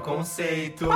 [0.00, 0.88] Conceito.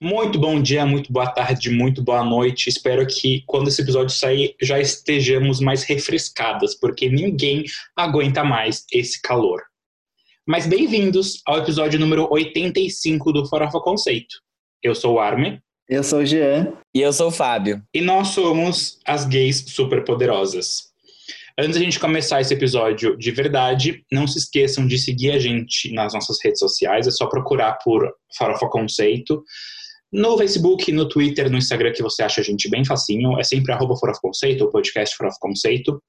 [0.00, 2.68] Muito bom dia, muito boa tarde, muito boa noite.
[2.68, 7.64] Espero que quando esse episódio sair já estejamos mais refrescadas, porque ninguém
[7.96, 9.62] aguenta mais esse calor.
[10.46, 14.36] Mas bem-vindos ao episódio número 85 do Farofa Conceito.
[14.82, 15.60] Eu sou o Armin.
[15.88, 16.72] Eu sou o Jean.
[16.94, 17.82] E eu sou o Fábio.
[17.92, 20.87] E nós somos as gays superpoderosas.
[21.60, 25.92] Antes da gente começar esse episódio de verdade, não se esqueçam de seguir a gente
[25.92, 27.08] nas nossas redes sociais.
[27.08, 28.08] É só procurar por
[28.38, 29.42] Farofa Conceito.
[30.12, 33.36] No Facebook, no Twitter, no Instagram, que você acha a gente bem facinho.
[33.40, 36.00] É sempre arroba Farofa Conceito, o podcast Farofa Conceito.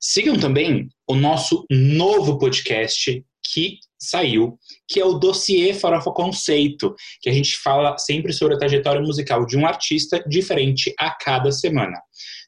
[0.00, 7.30] Sigam também o nosso novo podcast que saiu, que é o Dossiê Farofa Conceito, que
[7.30, 11.96] a gente fala sempre sobre a trajetória musical de um artista diferente a cada semana.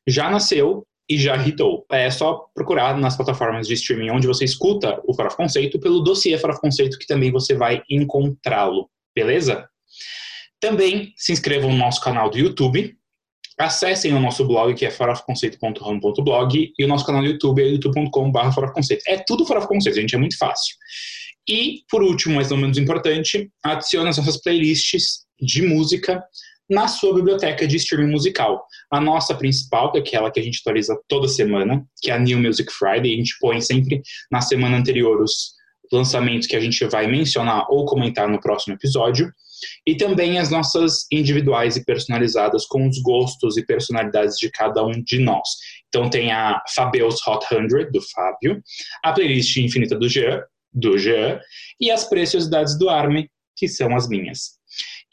[0.09, 1.85] Já nasceu, e já hitou.
[1.91, 6.39] É só procurar nas plataformas de streaming onde você escuta o Farofa Conceito pelo dossiê
[6.39, 9.69] Farofa Conceito que também você vai encontrá-lo, beleza?
[10.59, 12.97] Também se inscrevam no nosso canal do YouTube,
[13.59, 18.53] acessem o nosso blog que é farofconceito.home.blog e o nosso canal do YouTube é youtube.com.br
[18.55, 19.03] farofconceito.
[19.07, 20.75] É tudo Farofa Conceito, gente, é muito fácil.
[21.49, 26.23] E, por último, mas não menos importante, adicione as nossas playlists de música
[26.73, 28.67] na sua biblioteca de streaming musical.
[28.91, 32.19] A nossa principal, que é aquela que a gente atualiza toda semana, que é a
[32.19, 35.53] New Music Friday, a gente põe sempre na semana anterior os
[35.93, 39.31] lançamentos que a gente vai mencionar ou comentar no próximo episódio.
[39.87, 44.93] E também as nossas individuais e personalizadas com os gostos e personalidades de cada um
[44.93, 45.47] de nós.
[45.89, 48.63] Então tem a Fabeus Hot 100, do Fábio,
[49.05, 51.39] a playlist infinita do Jean, do Jean,
[51.79, 54.62] e as preciosidades do Arme, que são as minhas.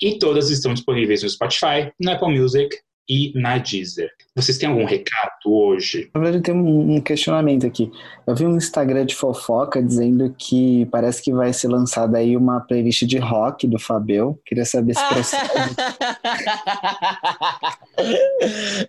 [0.01, 2.69] E todas estão disponíveis no Spotify, no Apple Music
[3.09, 4.09] e na Deezer.
[4.33, 6.09] Vocês têm algum recado hoje?
[6.13, 7.91] Na verdade, eu tenho um questionamento aqui.
[8.25, 12.61] Eu vi um Instagram de fofoca dizendo que parece que vai ser lançada aí uma
[12.61, 14.39] playlist de rock do Fabel.
[14.45, 15.43] Queria saber se procede.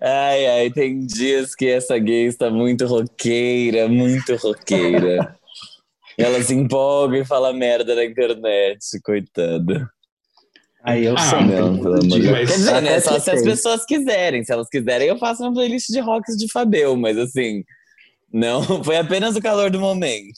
[0.01, 5.35] ai, ai, tem dias que essa gay está muito roqueira, muito roqueira.
[6.17, 9.91] Ela se empolga e fala merda na internet, coitada.
[10.83, 11.41] Aí eu Ah, sei.
[11.41, 12.31] Não, pelo amor de Deus.
[12.31, 12.91] Mas- Quer dizer, né?
[12.91, 14.45] Até Só se as pessoas quiserem.
[14.45, 17.63] Se elas quiserem, eu faço uma playlist de rocks de Fabel, mas assim.
[18.33, 20.33] Não, foi apenas o calor do momento.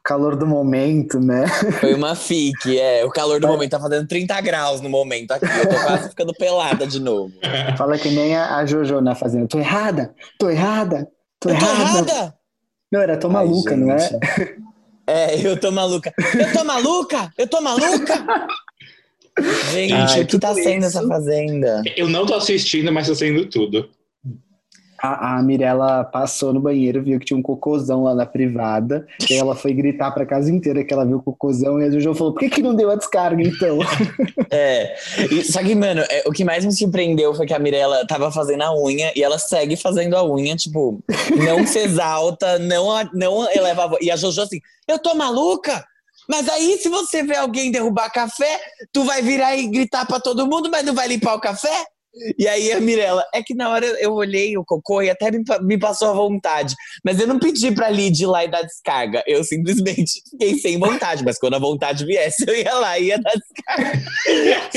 [0.00, 1.46] O calor do momento, né?
[1.80, 3.04] Foi uma fique, é.
[3.04, 5.44] O calor do momento tá fazendo 30 graus no momento aqui.
[5.44, 7.32] Eu tô quase ficando pelada de novo.
[7.76, 9.46] Fala que nem a, Jojo na fazenda.
[9.46, 11.06] Tô errada, tô errada,
[11.38, 12.10] tô Eu tô errada.
[12.10, 12.34] errada!
[12.90, 13.98] Não, era tô Ai, maluca, não é?
[13.98, 14.18] gente.
[15.06, 16.12] É, eu tô maluca.
[16.34, 17.32] Eu tô maluca!
[17.36, 18.26] Eu tô maluca!
[19.72, 20.98] Gente, Ai, o que tá sendo isso.
[20.98, 21.82] essa fazenda?
[21.96, 23.88] Eu não tô assistindo, mas tô sendo tudo.
[25.00, 29.34] A, a Mirella passou no banheiro, viu que tinha um cocôzão lá na privada, e
[29.34, 32.14] aí ela foi gritar pra casa inteira que ela viu o cocôzão, e a Jojo
[32.14, 33.78] falou, por que, que não deu a descarga, então?
[34.50, 34.96] É.
[35.30, 38.32] E- só que, mano, é, o que mais me surpreendeu foi que a Mirella tava
[38.32, 41.00] fazendo a unha e ela segue fazendo a unha, tipo,
[41.36, 44.04] não se exalta, não, não eleva a voz.
[44.04, 45.84] E a Jojo assim, eu tô maluca?
[46.28, 48.60] Mas aí, se você vê alguém derrubar café,
[48.92, 51.86] tu vai virar e gritar pra todo mundo, mas não vai limpar o café?
[52.38, 55.42] E aí a Mirella, é que na hora eu olhei o cocô e até me,
[55.62, 56.74] me passou a vontade.
[57.04, 59.22] Mas eu não pedi pra Lid ir lá e dar descarga.
[59.26, 61.24] Eu simplesmente fiquei sem vontade.
[61.24, 64.04] Mas quando a vontade viesse, eu ia lá e ia dar descarga.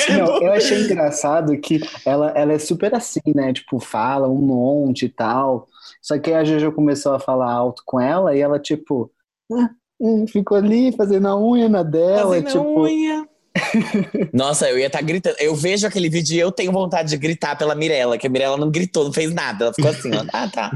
[0.18, 3.54] Não, eu achei engraçado que ela, ela é super assim, né?
[3.54, 5.68] Tipo, fala um monte e tal.
[6.02, 9.12] Só que aí a Jojo começou a falar alto com ela e ela, tipo,
[9.54, 9.70] ah,
[10.02, 12.30] hum, ficou ali fazendo a unha na dela.
[12.30, 13.28] Fazendo a tipo, unha.
[14.34, 15.36] Nossa, eu ia estar gritando.
[15.40, 18.58] Eu vejo aquele vídeo e eu tenho vontade de gritar pela Mirella, que a Mirella
[18.58, 19.66] não gritou, não fez nada.
[19.66, 20.26] Ela ficou assim, ó.
[20.34, 20.72] Ah, tá.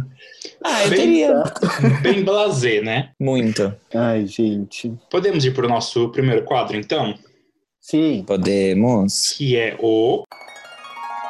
[0.64, 1.44] Ah, eu Bem- teria.
[2.02, 3.12] Bem blasé, né?
[3.20, 3.74] Muito.
[3.94, 4.94] Ai, gente.
[5.10, 7.16] Podemos ir pro nosso primeiro quadro, então?
[7.80, 8.24] Sim.
[8.28, 9.32] Podemos.
[9.34, 10.24] Que é o...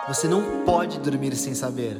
[0.07, 1.97] Você não pode dormir sem saber.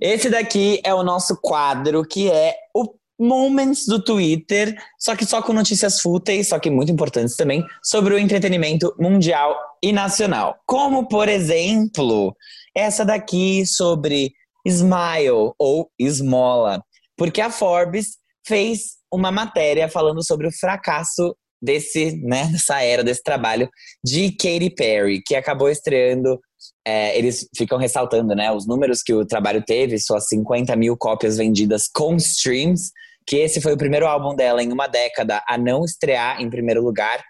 [0.00, 5.40] Esse daqui é o nosso quadro, que é o Moments do Twitter, só que só
[5.40, 10.56] com notícias fúteis, só que muito importantes também, sobre o entretenimento mundial e nacional.
[10.66, 12.36] Como, por exemplo,
[12.74, 14.32] essa daqui sobre
[14.66, 16.82] Smile ou Esmola.
[17.16, 23.22] Porque a Forbes fez uma matéria falando sobre o fracasso desse, né, dessa era, desse
[23.22, 23.68] trabalho
[24.04, 26.38] de Katy Perry, que acabou estreando
[26.86, 31.38] é, eles ficam ressaltando, né, os números que o trabalho teve, suas 50 mil cópias
[31.38, 32.90] vendidas com streams,
[33.26, 36.82] que esse foi o primeiro álbum dela em uma década a não estrear em primeiro
[36.82, 37.22] lugar,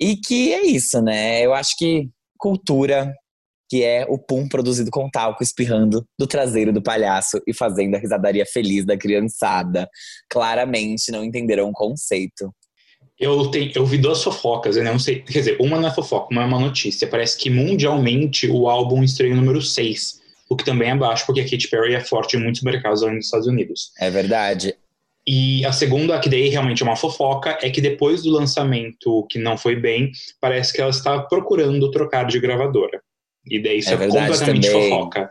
[0.00, 2.08] e que é isso, né, eu acho que
[2.38, 3.14] cultura,
[3.68, 7.98] que é o pum produzido com talco espirrando do traseiro do palhaço e fazendo a
[7.98, 9.88] risadaria feliz da criançada,
[10.30, 12.50] claramente não entenderam o conceito.
[13.18, 15.20] Eu, tenho, eu vi duas fofocas, eu não sei.
[15.22, 17.06] Quer dizer, uma não é fofoca, uma é uma notícia.
[17.08, 20.20] Parece que mundialmente o álbum estreou número 6,
[20.50, 23.16] o que também é baixo, porque a Katy Perry é forte em muitos mercados além
[23.16, 23.90] dos Estados Unidos.
[23.98, 24.74] É verdade.
[25.26, 29.38] E a segunda, que daí realmente é uma fofoca, é que depois do lançamento, que
[29.40, 33.00] não foi bem, parece que ela está procurando trocar de gravadora.
[33.44, 34.90] E daí isso É é, verdade completamente também.
[34.90, 35.30] fofoca.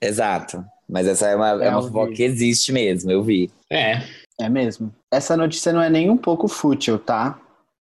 [0.00, 0.64] Exato.
[0.88, 3.50] Mas essa é uma, é Eu uma fofoca que existe mesmo, eu vi.
[3.70, 4.02] É,
[4.42, 4.92] É mesmo.
[5.08, 7.40] Essa notícia não é nem um pouco fútil, tá?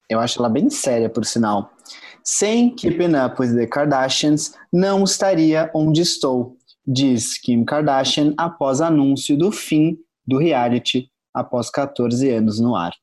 [0.08, 1.72] Eu acho ela bem séria, por sinal.
[2.24, 6.56] Sem Keeping Up with the Kardashians, não estaria onde estou,
[6.86, 12.94] diz Kim Kardashian após anúncio do fim do reality após 14 anos no ar.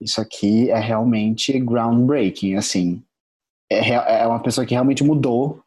[0.00, 3.02] Isso aqui é realmente groundbreaking, assim.
[3.68, 5.60] É, é uma pessoa que realmente mudou,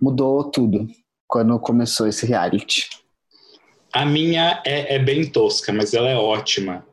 [0.00, 0.86] mudou tudo
[1.26, 2.88] quando começou esse reality.
[3.96, 6.84] A minha é, é bem tosca, mas ela é ótima.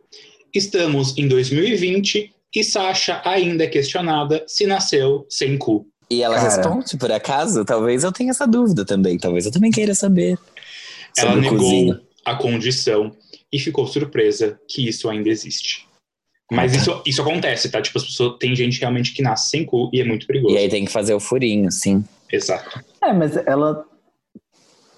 [0.54, 5.86] Estamos em 2020 e Sasha ainda é questionada se nasceu sem cu.
[6.10, 6.48] E ela Cara.
[6.48, 7.66] responde, por acaso?
[7.66, 9.18] Talvez eu tenha essa dúvida também.
[9.18, 10.40] Talvez eu também queira saber.
[11.18, 12.00] Ela negou cozinho.
[12.24, 13.12] a condição
[13.52, 15.86] e ficou surpresa que isso ainda existe.
[16.50, 17.82] Mas Ah, isso, isso acontece, tá?
[17.82, 20.56] Tipo, as pessoas, tem gente realmente que nasce sem cu e é muito perigoso.
[20.56, 22.02] E aí tem que fazer o furinho, sim.
[22.32, 22.82] Exato.
[23.04, 23.86] É, mas ela.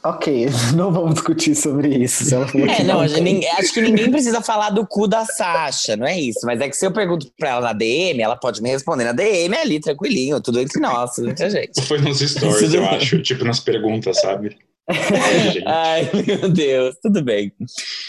[0.06, 2.26] Ok, não vamos discutir sobre isso.
[2.26, 5.08] Se ela falou É, que não, não gente- acho que ninguém precisa falar do cu
[5.08, 6.42] da Sasha, não é isso.
[6.44, 9.14] Mas é que se eu pergunto pra ela na DM, ela pode me responder na
[9.14, 11.82] DM ali, tranquilinho, tudo entre nós, entre a gente.
[11.88, 13.20] Foi nos stories, eu acho.
[13.22, 14.56] Tipo, nas perguntas, sabe?
[14.88, 15.64] É.
[15.66, 17.52] Ai, meu Deus, tudo bem.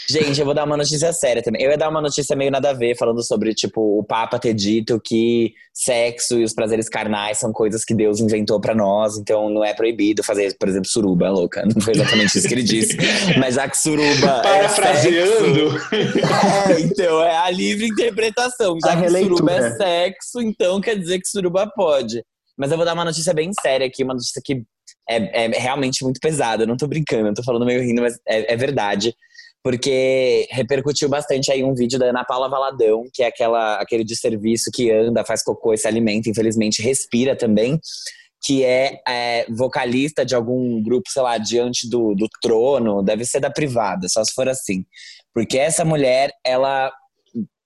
[0.09, 1.63] Gente, eu vou dar uma notícia séria também.
[1.63, 4.53] Eu ia dar uma notícia meio nada a ver, falando sobre, tipo, o Papa ter
[4.53, 9.49] dito que sexo e os prazeres carnais são coisas que Deus inventou pra nós, então
[9.49, 11.63] não é proibido fazer, por exemplo, suruba, louca.
[11.65, 12.97] Não foi exatamente isso que ele disse.
[13.39, 14.27] Mas já que suruba.
[14.27, 15.71] é Parafraseando.
[15.79, 18.77] sexo, é, então, é a livre interpretação.
[18.83, 19.77] Já A que suruba é releitura.
[19.77, 22.23] sexo, então quer dizer que suruba pode.
[22.57, 24.63] Mas eu vou dar uma notícia bem séria aqui, uma notícia que
[25.09, 26.63] é, é realmente muito pesada.
[26.63, 29.13] Eu não tô brincando, eu tô falando meio rindo, mas é, é verdade.
[29.63, 34.15] Porque repercutiu bastante aí um vídeo da Ana Paula Valadão, que é aquela, aquele de
[34.15, 37.79] serviço que anda, faz cocô e se alimenta, infelizmente respira também,
[38.41, 43.39] que é, é, vocalista de algum grupo, sei lá, diante do, do trono, deve ser
[43.39, 44.85] da privada, só se for assim.
[45.33, 46.91] Porque essa mulher, ela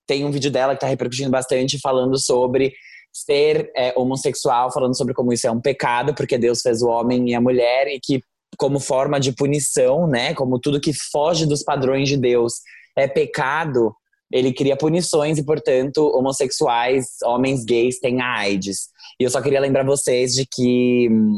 [0.08, 2.74] tem um vídeo dela que tá repercutindo bastante, falando sobre
[3.14, 7.30] ser é, homossexual, falando sobre como isso é um pecado, porque Deus fez o homem
[7.30, 8.22] e a mulher, e que
[8.58, 12.56] como forma de punição, né, como tudo que foge dos padrões de Deus
[12.98, 13.94] é pecado,
[14.32, 18.90] ele cria punições e, portanto, homossexuais, homens gays têm AIDS.
[19.20, 21.38] E eu só queria lembrar vocês de que hum,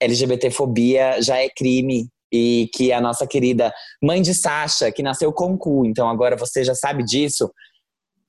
[0.00, 5.58] LGBTfobia já é crime e que a nossa querida mãe de Sasha, que nasceu com
[5.58, 7.50] cu, então agora você já sabe disso,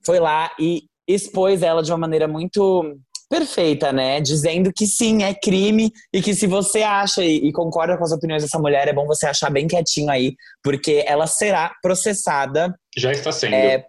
[0.04, 2.96] foi lá e expôs ela de uma maneira muito
[3.28, 4.20] perfeita, né?
[4.20, 8.12] Dizendo que sim, é crime e que se você acha e, e concorda com as
[8.12, 13.10] opiniões dessa mulher, é bom você achar bem quietinho aí, porque ela será processada Já
[13.10, 13.54] está sendo.
[13.54, 13.86] é,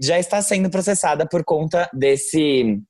[0.00, 2.80] já está sendo processada por conta desse,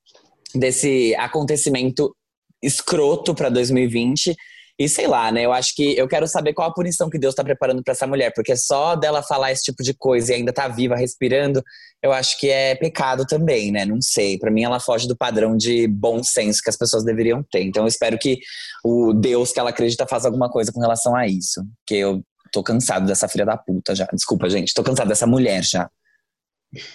[0.53, 2.15] desse acontecimento
[2.61, 4.35] escroto para 2020.
[4.77, 5.45] E sei lá, né?
[5.45, 8.05] Eu acho que eu quero saber qual a punição que Deus está preparando para essa
[8.05, 11.63] mulher, porque só dela falar esse tipo de coisa e ainda tá viva, respirando,
[12.03, 13.85] eu acho que é pecado também, né?
[13.85, 14.37] Não sei.
[14.37, 17.61] Para mim, ela foge do padrão de bom senso que as pessoas deveriam ter.
[17.61, 18.39] Então, eu espero que
[18.83, 21.63] o Deus que ela acredita faça alguma coisa com relação a isso.
[21.79, 22.21] Porque eu
[22.51, 24.07] tô cansado dessa filha da puta já.
[24.13, 24.73] Desculpa, gente.
[24.73, 25.89] Tô cansado dessa mulher já.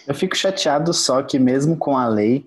[0.06, 2.44] Eu fico chateado só que mesmo com a lei,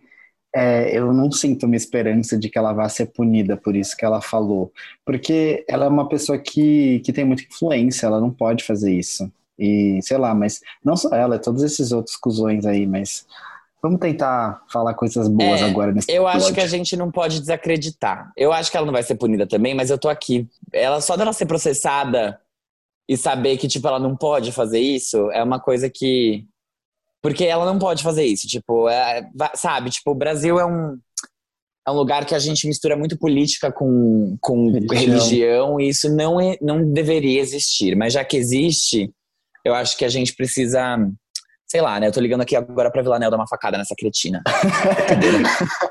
[0.55, 4.05] é, eu não sinto uma esperança de que ela vá ser punida por isso que
[4.05, 4.71] ela falou.
[5.05, 9.31] Porque ela é uma pessoa que, que tem muita influência, ela não pode fazer isso.
[9.57, 13.25] E sei lá, mas não só ela, é todos esses outros cuzões aí, mas
[13.81, 16.55] vamos tentar falar coisas boas É, agora nesse Eu acho episódio.
[16.55, 18.31] que a gente não pode desacreditar.
[18.37, 20.47] Eu acho que ela não vai ser punida também, mas eu tô aqui.
[20.71, 22.39] Ela só dela ser processada
[23.09, 26.45] e saber que tipo ela não pode fazer isso é uma coisa que
[27.23, 30.97] porque ela não pode fazer isso, tipo, é- va- sabe, tipo, o Brasil é um
[31.85, 34.95] é um lugar que a gente mistura muito política com, com Religião.
[35.17, 35.79] religião.
[35.81, 37.93] e isso não, é, não deveria existir.
[37.93, 39.11] Mas já que existe,
[39.65, 40.97] eu acho que a gente precisa.
[41.67, 42.07] Sei lá, né?
[42.07, 44.41] Eu tô ligando aqui agora pra Vilanel dar uma facada nessa cretina.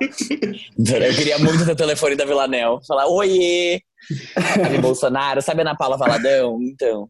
[0.79, 2.81] eu queria muito ter o telefone da Vilanel.
[2.87, 3.81] Falar, oiê!
[4.81, 6.59] Bolsonaro, sabe a Ana Paula Valadão?
[6.63, 7.09] Então.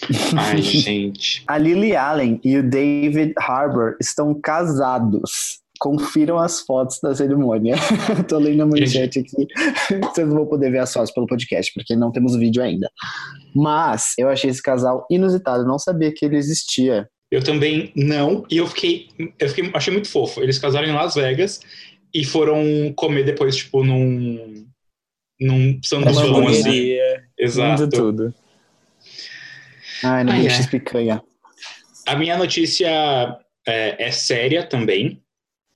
[0.36, 1.42] Ai, gente.
[1.46, 5.60] A Lily Allen e o David Harbour estão casados.
[5.78, 7.76] Confiram as fotos da cerimônia.
[8.28, 9.46] Tô lendo a manchete aqui.
[10.00, 12.90] Vocês não vão poder ver as fotos pelo podcast, porque não temos vídeo ainda.
[13.54, 15.66] Mas eu achei esse casal inusitado.
[15.66, 17.08] Não sabia que ele existia.
[17.30, 20.40] Eu também não, e eu fiquei, eu fiquei, achei muito fofo.
[20.40, 21.60] Eles casaram em Las Vegas
[22.14, 22.62] e foram
[22.94, 24.64] comer depois, tipo, num,
[25.40, 26.96] num sanduzão, assim.
[27.36, 27.88] Exato.
[27.88, 28.34] tudo.
[30.02, 30.66] Ai, não deixa é.
[30.66, 31.22] picanha.
[32.06, 32.88] A minha notícia
[33.66, 35.22] é, é séria também,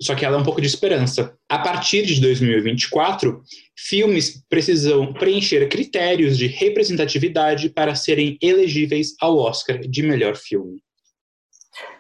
[0.01, 1.37] só que ela é um pouco de esperança.
[1.49, 3.43] A partir de 2024,
[3.77, 10.83] filmes precisam preencher critérios de representatividade para serem elegíveis ao Oscar de melhor filme.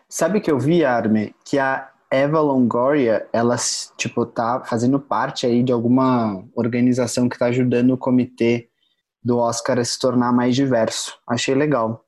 [0.09, 3.57] Sabe que eu vi, Arme, que a Eva Longoria, ela,
[3.97, 8.69] tipo, tá fazendo parte aí de alguma organização que tá ajudando o comitê
[9.23, 11.17] do Oscar a se tornar mais diverso.
[11.29, 12.05] Achei legal.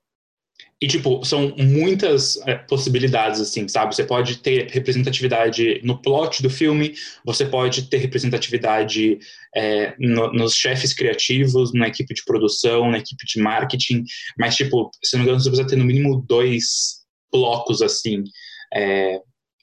[0.83, 3.95] E, tipo, são muitas é, possibilidades, assim, sabe?
[3.95, 6.93] Você pode ter representatividade no plot do filme,
[7.25, 9.21] você pode ter representatividade
[9.55, 14.03] é, no- nos chefes criativos, na equipe de produção, na equipe de marketing,
[14.37, 18.25] mas, tipo, se não me engano, você precisa ter no mínimo dois blocos, assim.
[18.75, 19.21] É,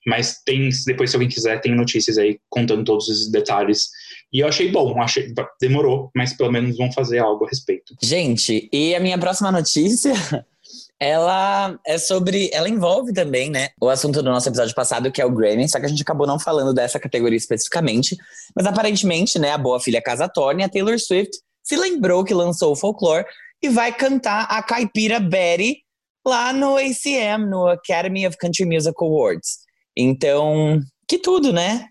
[0.08, 3.90] mas tem, depois, se alguém quiser, tem notícias aí contando todos esses detalhes.
[4.32, 7.94] E eu achei bom, achei, demorou, mas pelo menos vão fazer algo a respeito.
[8.02, 10.14] Gente, e a minha próxima notícia,
[11.00, 12.50] ela é sobre.
[12.52, 13.70] Ela envolve também, né?
[13.82, 16.28] O assunto do nosso episódio passado, que é o Grammy, só que a gente acabou
[16.28, 18.18] não falando dessa categoria especificamente.
[18.56, 22.76] Mas aparentemente, né, a boa filha Casatone, a Taylor Swift, se lembrou que lançou o
[22.76, 23.26] folklore
[23.62, 25.84] e vai cantar a caipira Betty
[26.26, 29.60] lá no ACM, no Academy of Country Music Awards.
[29.96, 31.88] Então, que tudo, né?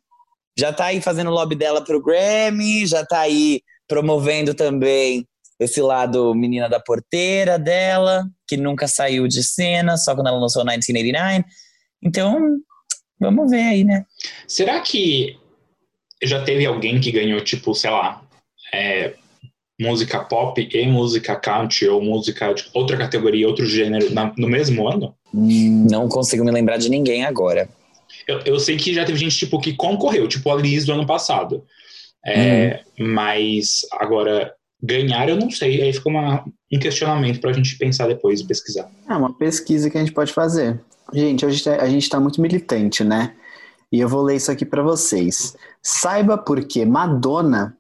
[0.59, 5.27] Já tá aí fazendo lobby dela pro Grammy, já tá aí promovendo também
[5.59, 10.63] esse lado menina da porteira dela, que nunca saiu de cena, só quando ela lançou
[10.65, 11.45] 1989.
[12.03, 12.59] Então,
[13.21, 14.05] vamos ver aí, né?
[14.47, 15.37] Será que
[16.23, 18.23] já teve alguém que ganhou, tipo, sei lá,
[18.73, 19.15] é,
[19.81, 24.89] música pop e música country ou música de outra categoria, outro gênero na- no mesmo
[24.89, 25.15] ano?
[25.35, 27.69] Hum, Não consigo me lembrar de ninguém agora.
[28.27, 31.07] Eu, eu sei que já teve gente, tipo, que concorreu, tipo a Liz do ano
[31.07, 31.65] passado.
[32.27, 35.83] É, Mas agora, ganhar eu não sei.
[35.83, 38.89] Aí fica uma- um questionamento pra gente pensar depois e pesquisar.
[39.09, 40.81] É uma pesquisa que a gente pode fazer.
[41.13, 43.35] Gente, hoje a gente tá muito militante, né?
[43.91, 45.57] E eu vou ler isso aqui pra vocês.
[45.83, 47.75] Saiba por que Madonna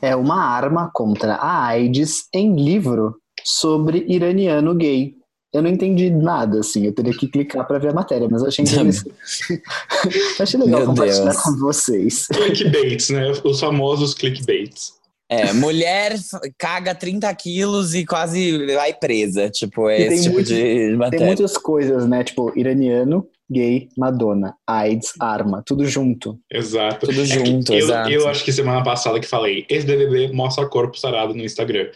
[0.00, 5.14] é uma arma contra a AIDS em livro sobre iraniano gay.
[5.52, 6.84] Eu não entendi nada, assim.
[6.86, 9.10] Eu teria que clicar pra ver a matéria, mas eu achei interessante.
[10.38, 11.42] Achei legal Meu compartilhar Deus.
[11.42, 12.26] com vocês.
[12.28, 13.32] Clickbaits, né?
[13.44, 14.92] Os famosos clickbaits.
[15.30, 16.14] É, mulher
[16.56, 19.50] caga 30 quilos e quase vai presa.
[19.50, 21.26] Tipo, é tem esse tipo muito- de Tem matéria.
[21.26, 22.24] muitas coisas, né?
[22.24, 26.38] Tipo, iraniano, gay, Madonna, AIDS, arma, tudo junto.
[26.50, 27.06] Exato.
[27.06, 28.10] Tudo É junto, eu, exato.
[28.10, 31.88] eu acho que semana passada que falei, esse BBB mostra corpo sarado no Instagram.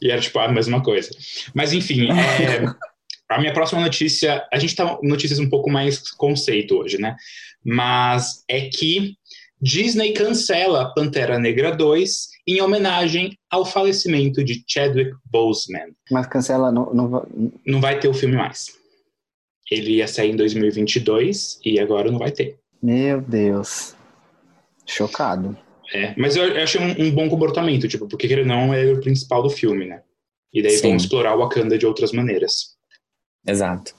[0.00, 1.10] E era tipo a mesma coisa.
[1.54, 2.64] Mas enfim, é,
[3.28, 7.16] a minha próxima notícia, a gente tá notícias um pouco mais conceito hoje, né?
[7.64, 9.14] Mas é que
[9.60, 15.94] Disney cancela Pantera Negra 2 em homenagem ao falecimento de Chadwick Boseman.
[16.10, 17.26] Mas cancela, não, não,
[17.66, 18.76] Não vai ter o filme mais.
[19.70, 22.58] Ele ia sair em 2022 e agora não vai ter.
[22.82, 23.94] Meu Deus.
[24.86, 25.56] Chocado.
[25.92, 28.92] É, mas eu, eu achei um, um bom comportamento, tipo, porque querendo ou não é
[28.92, 30.02] o principal do filme, né?
[30.52, 30.88] E daí Sim.
[30.88, 32.76] vão explorar o Wakanda de outras maneiras.
[33.46, 33.94] Exato.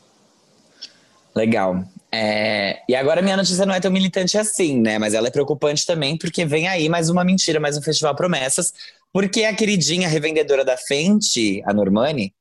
[1.36, 1.84] Legal.
[2.12, 4.98] É, e agora minha notícia não é tão militante assim, né?
[4.98, 8.74] Mas ela é preocupante também, porque vem aí mais uma mentira, mais um Festival Promessas.
[9.14, 12.34] Porque a queridinha revendedora da Fenty, a Normani,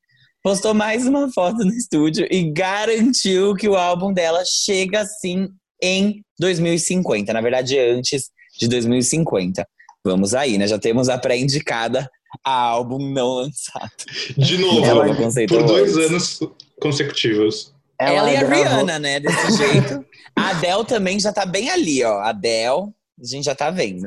[0.42, 5.48] postou mais uma foto no estúdio e garantiu que o álbum dela chega sim
[5.82, 7.32] em 2050.
[7.32, 9.66] Na verdade, antes de 2050.
[10.04, 10.66] Vamos aí, né?
[10.66, 12.08] Já temos a pré-indicada
[12.44, 13.90] a álbum não lançado.
[14.36, 15.06] De novo, Ela-
[15.48, 16.40] por dois anos
[16.80, 17.72] consecutivos.
[18.00, 19.20] Ela, e a gravou- Rihanna, né?
[19.20, 20.04] Desse jeito.
[20.36, 22.18] A Adele também já tá bem ali, ó.
[22.20, 24.06] A Adele, a gente já tá vendo.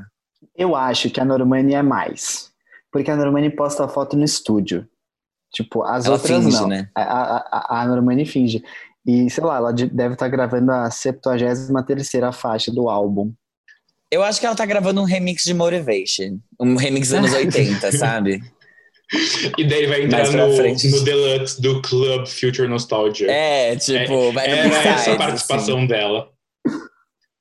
[0.56, 2.50] Eu acho que a Normani é mais.
[2.92, 4.88] Porque a Normani posta a foto no estúdio.
[5.54, 6.68] Tipo, as Ela outras finge, não.
[6.68, 6.90] né?
[6.96, 8.64] A, a, a- Normani finge.
[9.06, 13.34] E, sei lá, ela de- deve estar gravando a 73ª faixa do álbum.
[14.10, 16.38] Eu acho que ela tá gravando um remix de Motivation.
[16.60, 18.42] Um remix dos anos 80, sabe?
[19.58, 20.90] E daí vai entrar no, frente.
[20.90, 23.30] no Deluxe do Club Future Nostalgia.
[23.30, 25.88] É, tipo, vai no Era B-sides, essa a participação assim.
[25.88, 26.30] dela.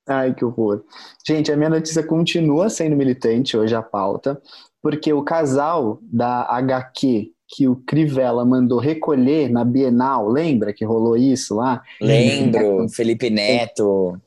[0.07, 0.83] Ai, que horror.
[1.25, 4.41] Gente, a minha notícia continua sendo militante hoje a pauta,
[4.81, 11.17] porque o casal da HQ que o Crivella mandou recolher na Bienal, lembra que rolou
[11.17, 11.81] isso lá?
[11.99, 14.19] Lembro, Felipe Neto.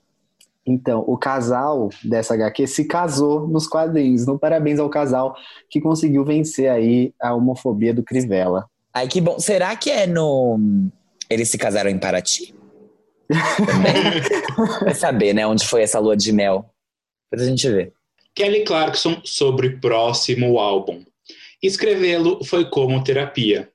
[0.67, 4.23] Então, o casal dessa HQ se casou nos quadrinhos.
[4.23, 5.37] Então, parabéns ao casal
[5.69, 8.67] que conseguiu vencer aí a homofobia do Crivella.
[8.93, 9.39] Ai, que bom.
[9.39, 10.59] Será que é no.
[11.29, 12.55] Eles se casaram em Paraty?
[14.83, 16.65] Vai saber, né, onde foi essa lua de mel.
[17.31, 17.93] Depois a gente vê.
[18.35, 21.03] Kelly Clarkson sobre próximo álbum.
[21.63, 23.71] Escrevê-lo foi como terapia.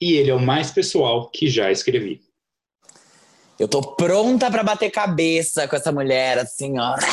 [0.00, 2.20] E ele é o mais pessoal que já escrevi.
[3.58, 6.96] Eu tô pronta pra bater cabeça com essa mulher, assim, ó.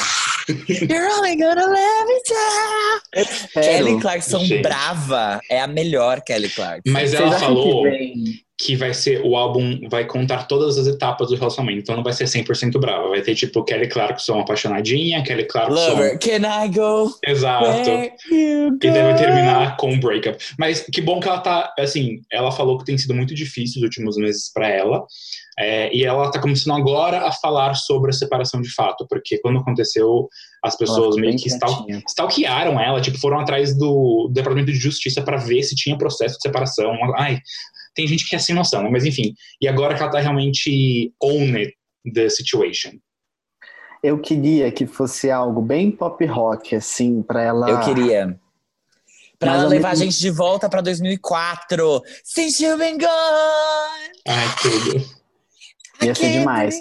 [0.68, 3.64] You're only gonna let me down.
[3.64, 4.64] Kelly Clarkson Gente.
[4.64, 6.92] brava é a melhor Kelly Clarkson.
[6.92, 8.24] Mas Vocês ela falou que vem-
[8.64, 12.14] que vai ser o álbum vai contar todas as etapas do relacionamento, então não vai
[12.14, 17.12] ser 100% brava, vai ter tipo Kelly Clarkson apaixonadinha, Kelly Clarkson Lover, can I go
[17.26, 17.90] exato.
[18.32, 20.38] E deve terminar com um breakup.
[20.60, 23.84] Mas que bom que ela tá, assim, ela falou que tem sido muito difícil os
[23.84, 25.04] últimos meses pra ela.
[25.58, 29.60] é, e ela tá começando agora a falar sobre a separação de fato, porque quando
[29.60, 30.30] aconteceu,
[30.64, 35.38] as pessoas meio que stal stalkearam ela, tipo, foram atrás do Departamento de Justiça pra
[35.38, 36.94] ver se tinha processo de separação.
[37.18, 37.40] Ai,
[37.96, 38.90] tem gente que é sem noção, né?
[38.90, 39.34] Mas enfim.
[39.62, 41.76] E agora que ela tá realmente own it,
[42.14, 42.92] the situation.
[44.04, 47.70] Eu queria que fosse algo bem pop rock, assim, pra ela.
[47.70, 48.40] Eu queria.
[49.38, 52.02] Pra ela levar a gente de volta pra 2004.
[52.24, 54.12] Since you've been gone.
[54.28, 55.06] Ai, tudo.
[56.04, 56.76] Ia ser demais.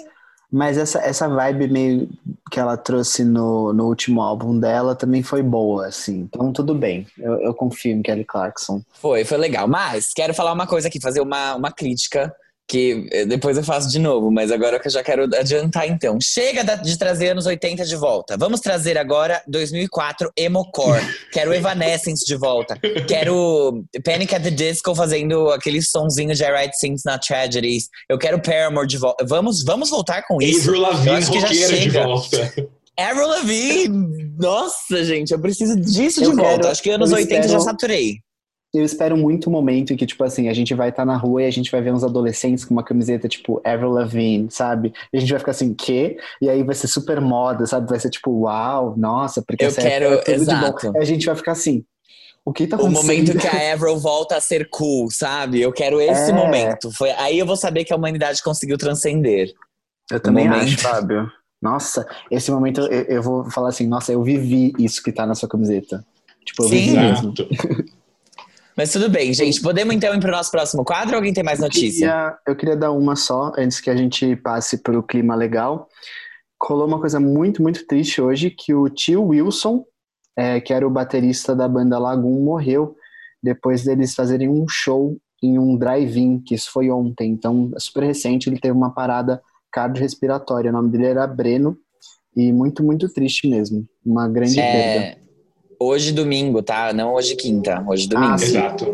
[0.51, 2.09] Mas essa, essa vibe meio
[2.51, 6.27] que ela trouxe no, no último álbum dela também foi boa, assim.
[6.29, 7.07] Então tudo bem.
[7.17, 8.81] Eu, eu confio em Kelly Clarkson.
[8.91, 9.67] Foi, foi legal.
[9.67, 12.35] Mas quero falar uma coisa aqui, fazer uma, uma crítica.
[12.71, 16.17] Que eh, depois eu faço de novo, mas agora que eu já quero adiantar então.
[16.23, 18.37] Chega de trazer anos 80 de volta.
[18.37, 21.01] Vamos trazer agora 2004 Emocore.
[21.33, 22.79] Quero Evanescence de volta.
[23.07, 27.89] Quero Panic at the Disco fazendo aquele sonzinho de I Write Things Not Tragedies.
[28.09, 29.25] Eu quero Paramore de volta.
[29.27, 30.69] Vamos, vamos voltar com isso.
[30.69, 32.53] Avril Lavigne, acho que já roqueira de volta.
[32.97, 34.31] Avril Lavigne!
[34.39, 36.69] Nossa, gente, eu preciso disso Eu de volta.
[36.69, 38.15] acho que anos eu 80 já espero- saturei.
[38.73, 41.43] Eu espero muito o momento em que, tipo assim, a gente vai estar na rua
[41.43, 44.93] e a gente vai ver uns adolescentes com uma camiseta, tipo, Avril Lavigne, sabe?
[45.11, 46.17] E a gente vai ficar assim, quê?
[46.41, 47.89] E aí vai ser super moda, sabe?
[47.89, 50.91] Vai ser tipo, uau, nossa, porque Eu essa quero- é tudo de exato.
[50.93, 50.97] bom.
[50.97, 51.83] E a gente vai ficar assim,
[52.45, 53.03] o que tá O acontecendo?
[53.07, 55.59] momento que a Avril volta a ser cool, sabe?
[55.61, 56.33] Eu quero esse É.
[56.33, 56.89] momento.
[56.93, 59.51] Foi aí eu vou saber que a humanidade conseguiu transcender.
[60.09, 60.63] Eu também momento.
[60.63, 61.29] acho, Fábio.
[61.61, 65.35] Nossa, esse momento eu, eu vou falar assim, nossa, eu vivi isso que tá na
[65.35, 66.05] sua camiseta.
[66.45, 66.75] Tipo, eu Sim.
[66.75, 67.33] vivi mesmo.
[68.77, 69.61] Mas tudo bem, gente.
[69.61, 72.07] Podemos então ir pro nosso próximo quadro alguém tem mais Eu notícia?
[72.07, 75.87] queria, eu queria dar uma só, antes que a gente passe pro clima legal.
[76.61, 79.83] Rolou uma coisa muito, muito triste hoje, que o tio Wilson,
[80.37, 82.95] é, que era o baterista da banda Lagoon, morreu
[83.43, 87.31] depois deles fazerem um show em um drive-in, que isso foi ontem.
[87.31, 90.69] Então, é super recente, ele teve uma parada cardiorrespiratória.
[90.69, 91.75] O nome dele era Breno,
[92.35, 93.85] e muito, muito triste mesmo.
[94.05, 95.20] Uma grande perda.
[95.81, 96.93] É, hoje domingo, tá?
[96.93, 97.83] Não hoje quinta.
[97.87, 98.33] Hoje domingo.
[98.33, 98.43] Ah.
[98.43, 98.85] Exato.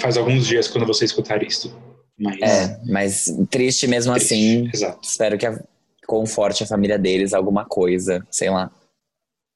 [0.00, 1.70] Faz alguns dias quando você escutar isto.
[2.18, 2.40] Mas.
[2.40, 4.34] É, mas triste mesmo triste.
[4.34, 4.70] assim.
[4.72, 4.98] Exato.
[5.02, 5.60] Espero que a-
[6.06, 8.70] conforte a família deles, alguma coisa, sei lá.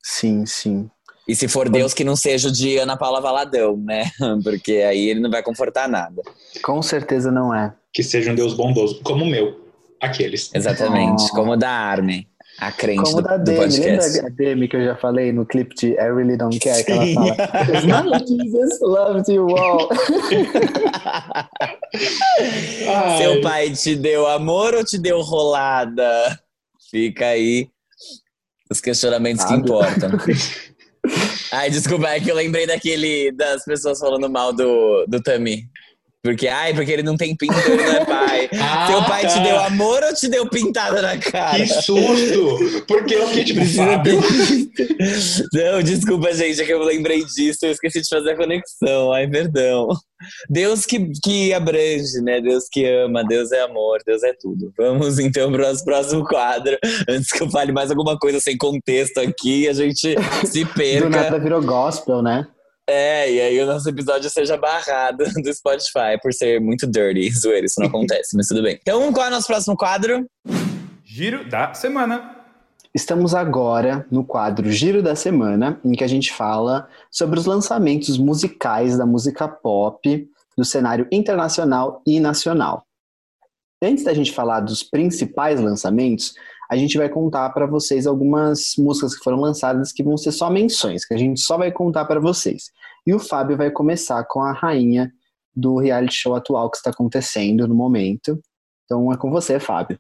[0.02, 0.90] Sim, sim.
[1.28, 4.10] E se for Deus, que não seja o de Ana Paula Valadão, né?
[4.42, 6.22] Porque aí ele não vai confortar nada.
[6.62, 7.72] Com certeza não é.
[7.92, 9.60] Que seja um Deus bondoso, como o meu.
[10.00, 10.50] Aqueles.
[10.54, 11.22] Exatamente.
[11.30, 11.34] Oh.
[11.36, 12.26] Como da Armin,
[12.60, 15.74] a crente Como do, da Demi, lembra a Demi que eu já falei no clipe
[15.74, 17.34] de I Really Don't Care, que ela fala
[17.74, 19.88] "It's not Jesus loves you all.
[23.18, 26.38] Seu pai te deu amor ou te deu rolada?
[26.90, 27.70] Fica aí
[28.70, 29.62] os questionamentos que Sabe?
[29.62, 30.10] importam.
[31.52, 35.64] Ai, desculpa, é que eu lembrei daquele das pessoas falando mal do, do Tami.
[36.22, 38.30] Porque, ai, porque ele não tem pinto, ele não é pai.
[38.62, 39.42] Ah, Seu pai te tá.
[39.42, 41.56] deu amor ou te deu pintada na cara?
[41.56, 42.82] Que susto!
[42.86, 44.20] Porque eu fiquei tipo, Precisa Fábio.
[45.52, 49.12] Não, desculpa, gente, é que eu lembrei disso, eu esqueci de fazer a conexão.
[49.12, 49.88] Ai, perdão.
[50.48, 52.40] Deus que, que abrange, né?
[52.40, 54.72] Deus que ama, Deus é amor, Deus é tudo.
[54.76, 56.76] Vamos então para o nosso próximo quadro.
[57.08, 61.08] Antes que eu fale mais alguma coisa sem contexto aqui, a gente se Do perca.
[61.08, 62.46] nada virou gospel, né?
[62.92, 67.30] É, e aí o nosso episódio seja barrado do Spotify por ser muito dirty.
[67.38, 68.80] Zoeira, isso não acontece, mas tudo bem.
[68.82, 70.26] Então, qual é o nosso próximo quadro?
[71.04, 72.36] Giro da semana.
[72.92, 78.18] Estamos agora no quadro Giro da Semana, em que a gente fala sobre os lançamentos
[78.18, 82.84] musicais da música pop do cenário internacional e nacional.
[83.80, 86.34] Antes da gente falar dos principais lançamentos,
[86.70, 90.48] a gente vai contar para vocês algumas músicas que foram lançadas que vão ser só
[90.48, 92.70] menções, que a gente só vai contar para vocês.
[93.04, 95.10] E o Fábio vai começar com a rainha
[95.52, 98.40] do reality show atual que está acontecendo no momento.
[98.84, 99.98] Então é com você, Fábio.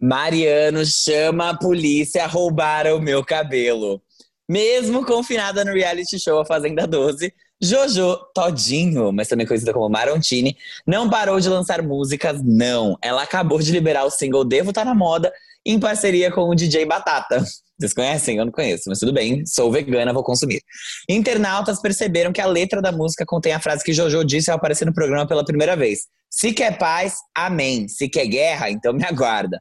[0.00, 4.00] Mariano chama a polícia, roubaram o meu cabelo.
[4.48, 10.56] Mesmo confinada no reality show A Fazenda 12, Jojo Todinho, mas também conhecida como Marontini,
[10.86, 12.96] não parou de lançar músicas, não.
[13.02, 15.30] Ela acabou de liberar o single Devo Tá Na Moda
[15.64, 17.44] em parceria com o DJ Batata.
[17.78, 18.36] Vocês conhecem?
[18.36, 20.60] Eu não conheço, mas tudo bem, sou vegana, vou consumir.
[21.08, 24.84] Internautas perceberam que a letra da música contém a frase que Jojo disse ao aparecer
[24.84, 26.00] no programa pela primeira vez.
[26.30, 27.88] Se quer paz, amém.
[27.88, 29.60] Se quer guerra, então me aguarda.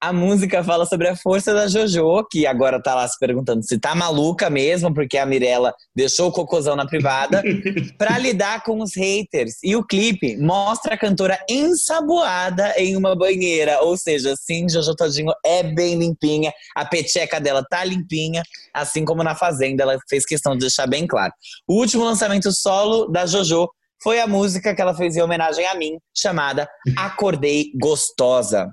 [0.00, 3.78] A música fala sobre a força da JoJo, que agora tá lá se perguntando se
[3.78, 7.42] tá maluca mesmo, porque a Mirella deixou o cocôzão na privada,
[7.98, 9.54] para lidar com os haters.
[9.62, 13.80] E o clipe mostra a cantora ensaboada em uma banheira.
[13.82, 19.22] Ou seja, sim, Jojo Todinho é bem limpinha, a peteca dela tá limpinha, assim como
[19.22, 21.32] na Fazenda, ela fez questão de deixar bem claro.
[21.66, 23.68] O último lançamento solo da JoJo
[24.02, 28.68] foi a música que ela fez em homenagem a mim, chamada Acordei Gostosa.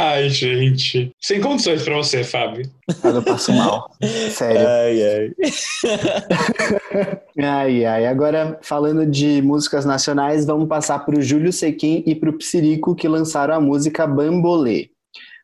[0.00, 1.10] Ai, gente.
[1.20, 2.70] Sem condições pra você, Fábio.
[3.02, 3.90] Eu passo mal.
[4.30, 4.68] Sério.
[4.68, 5.32] Ai, ai.
[7.44, 8.06] Ai, ai.
[8.06, 13.54] Agora, falando de músicas nacionais, vamos passar pro Júlio Sequim e pro Psirico, que lançaram
[13.54, 14.88] a música Bambolê.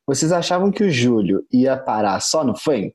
[0.06, 2.92] Vocês achavam que o Júlio ia parar só no funk?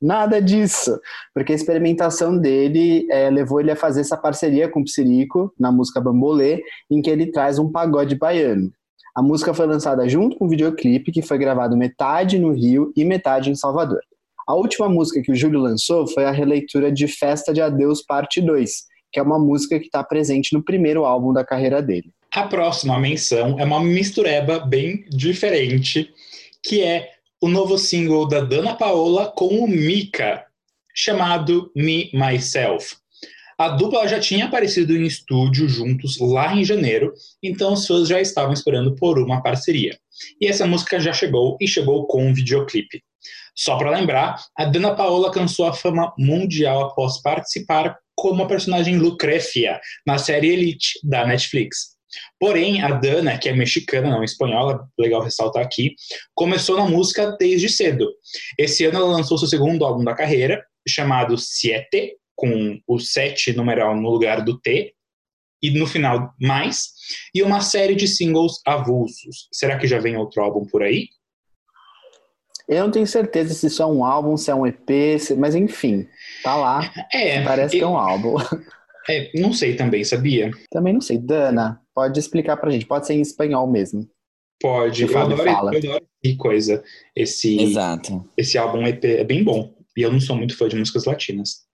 [0.00, 0.98] Nada disso,
[1.32, 5.70] porque a experimentação dele é, levou ele a fazer essa parceria com o Psirico na
[5.70, 8.72] música Bambolê, em que ele traz um pagode baiano.
[9.14, 13.04] A música foi lançada junto com um videoclipe que foi gravado metade no Rio e
[13.04, 14.00] metade em Salvador.
[14.48, 18.40] A última música que o Júlio lançou foi a releitura de Festa de Adeus Parte
[18.40, 18.70] 2,
[19.12, 22.10] que é uma música que está presente no primeiro álbum da carreira dele.
[22.30, 26.10] A próxima menção é uma mistureba bem diferente,
[26.64, 30.46] que é o novo single da Dana Paola com o Mika,
[30.94, 33.01] chamado Me Myself.
[33.62, 38.20] A dupla já tinha aparecido em estúdio juntos lá em janeiro, então os fãs já
[38.20, 39.96] estavam esperando por uma parceria.
[40.40, 43.00] E essa música já chegou e chegou com um videoclipe.
[43.56, 48.98] Só para lembrar, a Dana Paola alcançou a fama mundial após participar como a personagem
[48.98, 51.92] Lucrecia na série Elite da Netflix.
[52.40, 55.94] Porém, a Dana, que é mexicana, não espanhola, legal ressaltar aqui,
[56.34, 58.12] começou na música desde cedo.
[58.58, 63.94] Esse ano ela lançou seu segundo álbum da carreira, chamado Siete, com o 7 numeral
[63.94, 64.92] no lugar do T,
[65.62, 66.88] e no final mais,
[67.32, 69.48] e uma série de singles avulsos.
[69.52, 71.06] Será que já vem outro álbum por aí?
[72.68, 75.36] Eu não tenho certeza se isso é um álbum, se é um EP, se...
[75.36, 76.08] mas enfim,
[76.42, 76.92] tá lá.
[77.12, 78.34] É, Parece que é eu- um álbum.
[79.08, 80.50] é, não sei também, sabia?
[80.68, 81.16] Também não sei.
[81.16, 82.84] Dana, pode explicar pra gente.
[82.86, 84.08] Pode ser em espanhol mesmo.
[84.60, 85.02] Pode.
[85.04, 85.72] Eu adoro, fala.
[85.74, 86.82] eu adoro esse coisa.
[87.14, 88.28] Esse, Exato.
[88.36, 89.72] esse álbum EP é bem bom.
[89.96, 91.66] E eu não sou muito fã de músicas latinas.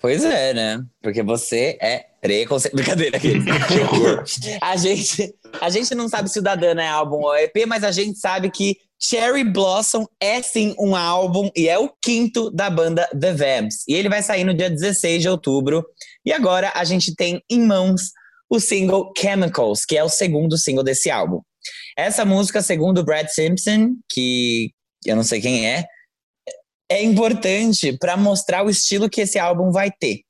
[0.00, 0.80] Pois é, né?
[1.02, 2.74] Porque você é preconceito.
[2.76, 3.34] Brincadeira aqui.
[4.62, 7.82] A, gente, a gente não sabe se o da Dana é álbum ou EP, mas
[7.82, 12.68] a gente sabe que Cherry Blossom é sim um álbum e é o quinto da
[12.68, 13.84] banda The Vamps.
[13.88, 15.84] E ele vai sair no dia 16 de outubro.
[16.24, 18.12] E agora a gente tem em mãos
[18.50, 21.40] o single Chemicals, que é o segundo single desse álbum.
[21.96, 24.72] Essa música, segundo o Brad Simpson, que
[25.04, 25.84] eu não sei quem é,
[26.90, 30.20] é importante para mostrar o estilo que esse álbum vai ter.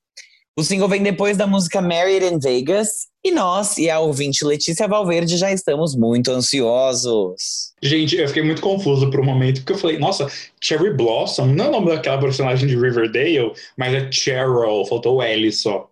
[0.58, 4.88] O single vem depois da música Married in Vegas e nós e a ouvinte Letícia
[4.88, 7.72] Valverde já estamos muito ansiosos.
[7.80, 10.26] Gente, eu fiquei muito confuso por um momento, porque eu falei, nossa,
[10.60, 15.22] Cherry Blossom não é o nome daquela personagem de Riverdale, mas é Cheryl, faltou o
[15.22, 15.88] L só.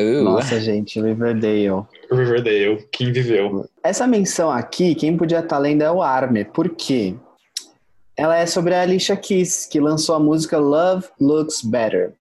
[0.00, 1.84] Uh, Nossa, gente, Riverdale.
[2.10, 3.68] Riverdale, quem viveu.
[3.82, 6.44] Essa menção aqui, quem podia estar lendo é o Arme.
[6.44, 7.16] Por quê?
[8.18, 12.14] Ela é sobre a Alicia Keys, que lançou a música Love Looks Better.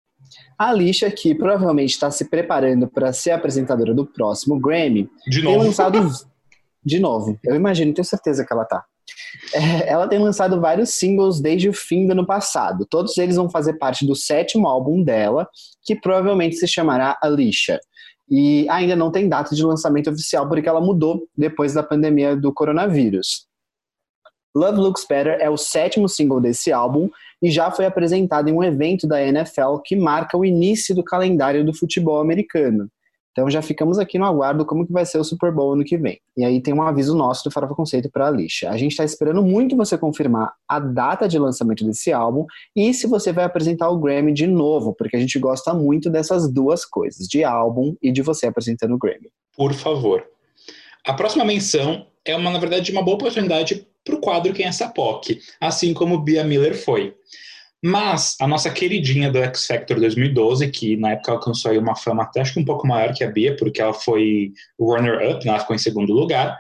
[0.56, 5.52] A Alicia, que provavelmente está se preparando para ser apresentadora do próximo Grammy, De tem
[5.52, 5.66] novo.
[5.66, 6.08] lançado.
[6.86, 8.86] De novo, eu imagino, tenho certeza que ela tá.
[9.54, 12.86] É, ela tem lançado vários singles desde o fim do ano passado.
[12.88, 15.50] Todos eles vão fazer parte do sétimo álbum dela,
[15.84, 17.80] que provavelmente se chamará Alicia.
[18.30, 22.54] E ainda não tem data de lançamento oficial, porque ela mudou depois da pandemia do
[22.54, 23.47] coronavírus.
[24.58, 27.10] Love Looks Better é o sétimo single desse álbum
[27.42, 31.64] e já foi apresentado em um evento da NFL que marca o início do calendário
[31.64, 32.90] do futebol americano.
[33.32, 35.96] Então já ficamos aqui no aguardo como que vai ser o Super Bowl ano que
[35.96, 36.20] vem.
[36.36, 38.72] E aí tem um aviso nosso do Farofa Conceito para a Alicia.
[38.72, 43.06] A gente está esperando muito você confirmar a data de lançamento desse álbum e se
[43.06, 47.28] você vai apresentar o Grammy de novo, porque a gente gosta muito dessas duas coisas,
[47.28, 49.30] de álbum e de você apresentando o Grammy.
[49.56, 50.26] Por favor.
[51.06, 54.70] A próxima menção é uma, na verdade, uma boa oportunidade para o quadro Quem é
[54.70, 57.14] essa POC, assim como Bia Miller foi.
[57.84, 62.24] Mas a nossa queridinha do X Factor 2012, que na época alcançou aí uma fama
[62.24, 65.52] até acho que um pouco maior que a Bia, porque ela foi runner-up, né?
[65.52, 66.58] ela ficou em segundo lugar,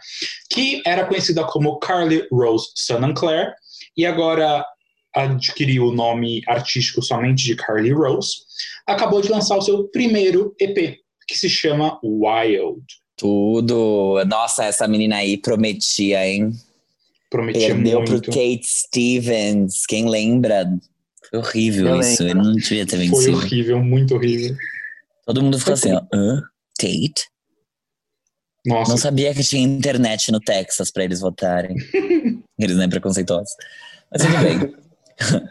[0.51, 2.67] que era conhecida como Carly Rose
[3.15, 3.51] Claire,
[3.95, 4.63] e agora
[5.15, 8.37] adquiriu o nome artístico somente de Carly Rose,
[8.85, 12.83] acabou de lançar o seu primeiro EP, que se chama Wild.
[13.17, 14.23] Tudo.
[14.27, 16.51] Nossa, essa menina aí prometia, hein?
[17.29, 18.21] Prometia Perdeu muito.
[18.21, 19.85] pro Kate Stevens.
[19.85, 20.65] Quem lembra?
[21.29, 22.23] Foi horrível Eu isso.
[22.23, 22.41] lembro.
[22.43, 23.37] Ele não devia ter Foi vencido.
[23.37, 24.55] horrível, muito horrível.
[25.25, 26.01] Todo mundo ficou assim, ó.
[26.13, 26.41] Hã?
[26.79, 27.27] Tate?
[28.65, 31.75] Nossa, Não sabia que tinha internet no Texas pra eles votarem.
[32.59, 33.51] eles não é preconceituosos.
[34.11, 34.75] Mas tudo bem.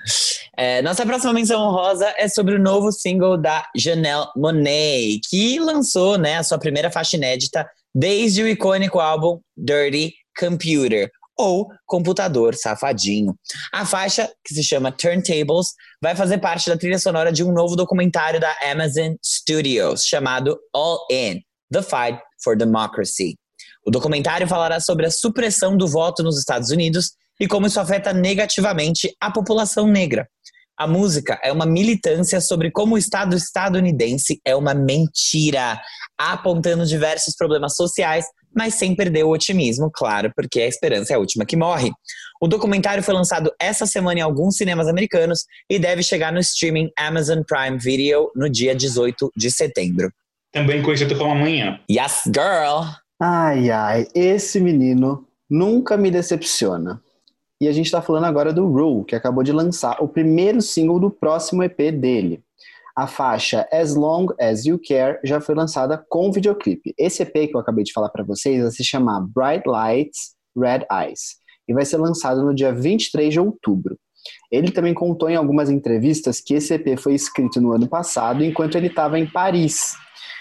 [0.59, 6.17] É, nossa próxima menção honrosa é sobre o novo single da Janelle Monáe, que lançou
[6.17, 13.35] né, a sua primeira faixa inédita desde o icônico álbum Dirty Computer, ou Computador Safadinho.
[13.73, 15.69] A faixa, que se chama Turntables,
[16.01, 20.99] vai fazer parte da trilha sonora de um novo documentário da Amazon Studios, chamado All
[21.11, 23.37] In, The Fight for Democracy.
[23.87, 28.13] O documentário falará sobre a supressão do voto nos Estados Unidos e como isso afeta
[28.13, 30.27] negativamente a população negra.
[30.79, 35.81] A música é uma militância sobre como o Estado estadunidense é uma mentira,
[36.19, 41.19] apontando diversos problemas sociais, mas sem perder o otimismo, claro, porque a esperança é a
[41.19, 41.93] última que morre.
[42.41, 46.91] O documentário foi lançado essa semana em alguns cinemas americanos e deve chegar no streaming
[46.99, 50.11] Amazon Prime Video no dia 18 de setembro.
[50.53, 51.79] também conhecido como Amanhã.
[51.91, 52.89] Yes, girl!
[53.21, 57.01] Ai, ai, esse menino nunca me decepciona.
[57.61, 61.01] E a gente tá falando agora do Rule, que acabou de lançar o primeiro single
[61.01, 62.43] do próximo EP dele.
[62.97, 66.95] A faixa As Long As You Care já foi lançada com videoclipe.
[66.97, 70.87] Esse EP que eu acabei de falar para vocês vai se chamar Bright Lights, Red
[70.91, 71.37] Eyes
[71.69, 73.99] e vai ser lançado no dia 23 de outubro.
[74.51, 78.77] Ele também contou em algumas entrevistas que esse EP foi escrito no ano passado enquanto
[78.77, 79.95] ele estava em Paris.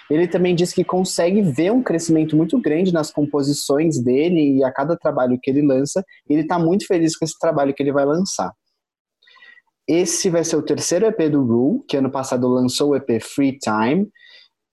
[0.10, 4.72] Ele também disse que consegue ver um crescimento muito grande nas composições dele e a
[4.72, 6.02] cada trabalho que ele lança.
[6.30, 8.54] Ele está muito feliz com esse trabalho que ele vai lançar.
[9.88, 13.58] Esse vai ser o terceiro EP do Rule, que ano passado lançou o EP Free
[13.60, 14.08] Time.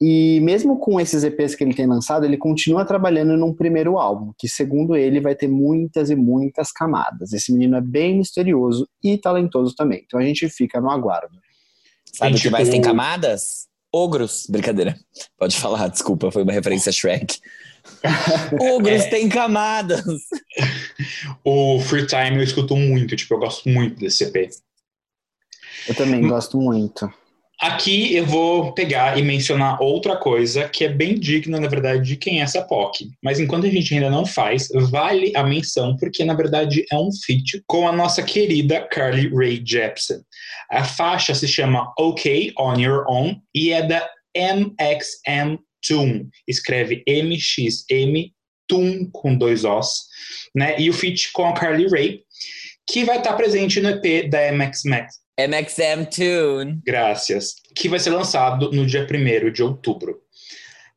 [0.05, 4.33] E mesmo com esses EPs que ele tem lançado, ele continua trabalhando num primeiro álbum,
[4.37, 7.33] que segundo ele vai ter muitas e muitas camadas.
[7.33, 10.03] Esse menino é bem misterioso e talentoso também.
[10.05, 11.37] Então a gente fica no aguardo.
[12.13, 13.69] Sabe o que mais tem camadas?
[13.95, 14.45] Ogros.
[14.49, 14.97] Brincadeira.
[15.39, 17.39] Pode falar, desculpa, foi uma referência a Shrek.
[18.75, 19.09] Ogros É.
[19.09, 20.03] têm camadas.
[21.45, 24.51] O Free Time eu escuto muito, tipo, eu gosto muito desse EP.
[25.89, 27.13] Eu também gosto muito.
[27.63, 32.17] Aqui eu vou pegar e mencionar outra coisa que é bem digna, na verdade, de
[32.17, 33.11] quem é essa POC.
[33.23, 37.11] Mas enquanto a gente ainda não faz, vale a menção, porque na verdade é um
[37.25, 40.19] feat com a nossa querida Carly Rae Jepsen.
[40.73, 46.29] A faixa se chama OK On Your Own e é da MXM Toon.
[46.49, 48.33] Escreve MXM
[48.67, 50.07] Toon com dois Os,
[50.53, 50.75] né?
[50.81, 52.23] E o feat com a Carly Rae,
[52.91, 55.22] que vai estar presente no EP da MX Max.
[55.39, 56.81] MXM Tune.
[56.85, 57.55] Graças.
[57.75, 60.21] Que vai ser lançado no dia 1 de outubro.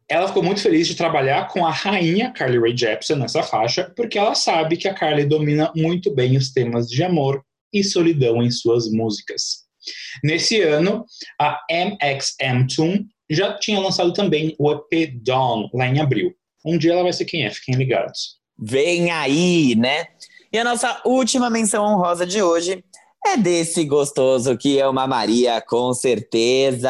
[0.08, 4.20] Ela ficou muito feliz de trabalhar com a rainha Carly Rae Jepsen nessa faixa, porque
[4.20, 7.44] ela sabe que a Carly domina muito bem os temas de amor
[7.74, 9.66] e solidão em suas músicas.
[10.24, 11.06] Nesse ano,
[11.40, 16.36] a MXM Tune já tinha lançado também o EP Dawn, lá em abril.
[16.64, 18.40] Um dia ela vai ser quem é, fiquem ligados.
[18.58, 20.06] Vem aí, né?
[20.52, 22.84] E a nossa última menção honrosa de hoje
[23.28, 26.90] é desse gostoso que é uma Maria, com certeza.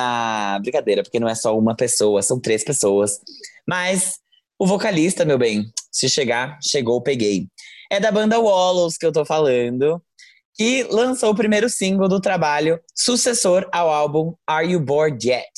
[0.61, 3.19] Brincadeira, porque não é só uma pessoa, são três pessoas.
[3.67, 4.19] Mas
[4.59, 7.47] o vocalista, meu bem, se chegar, chegou, peguei.
[7.91, 10.01] É da banda Wallows que eu tô falando,
[10.53, 15.49] que lançou o primeiro single do trabalho sucessor ao álbum Are You Bored Yet?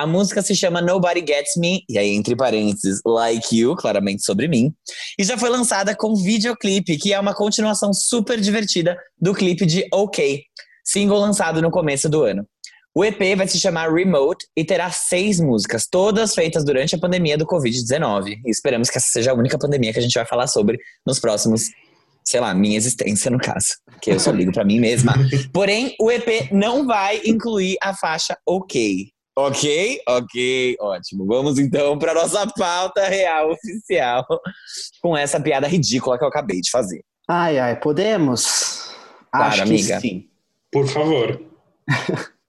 [0.00, 4.48] A música se chama Nobody Gets Me, e aí entre parênteses, Like You, claramente sobre
[4.48, 4.72] mim,
[5.18, 9.86] e já foi lançada com videoclipe, que é uma continuação super divertida do clipe de
[9.92, 10.42] OK,
[10.82, 12.46] single lançado no começo do ano.
[12.94, 17.36] O EP vai se chamar Remote e terá seis músicas, todas feitas durante a pandemia
[17.36, 18.38] do Covid-19.
[18.46, 21.20] E esperamos que essa seja a única pandemia que a gente vai falar sobre nos
[21.20, 21.64] próximos,
[22.24, 25.12] sei lá, minha existência no caso, que eu só ligo pra mim mesma.
[25.52, 29.10] Porém, o EP não vai incluir a faixa OK.
[29.36, 31.26] Ok, ok, ótimo.
[31.26, 34.26] Vamos então para nossa pauta real oficial
[35.00, 37.02] com essa piada ridícula que eu acabei de fazer.
[37.28, 38.94] Ai, ai, podemos?
[39.32, 39.94] Claro, Acho amiga.
[39.96, 40.28] que sim.
[40.70, 41.40] Por favor.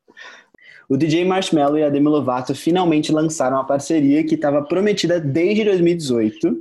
[0.91, 5.63] O DJ Marshmello e a Demi Lovato finalmente lançaram a parceria que estava prometida desde
[5.63, 6.53] 2018.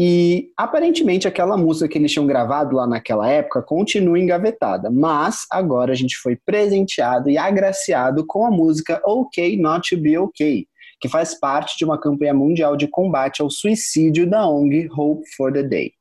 [0.00, 5.90] E aparentemente aquela música que eles tinham gravado lá naquela época continua engavetada, mas agora
[5.90, 10.68] a gente foi presenteado e agraciado com a música OK Not to Be OK,
[11.00, 15.52] que faz parte de uma campanha mundial de combate ao suicídio da ONG Hope for
[15.52, 15.92] the Day.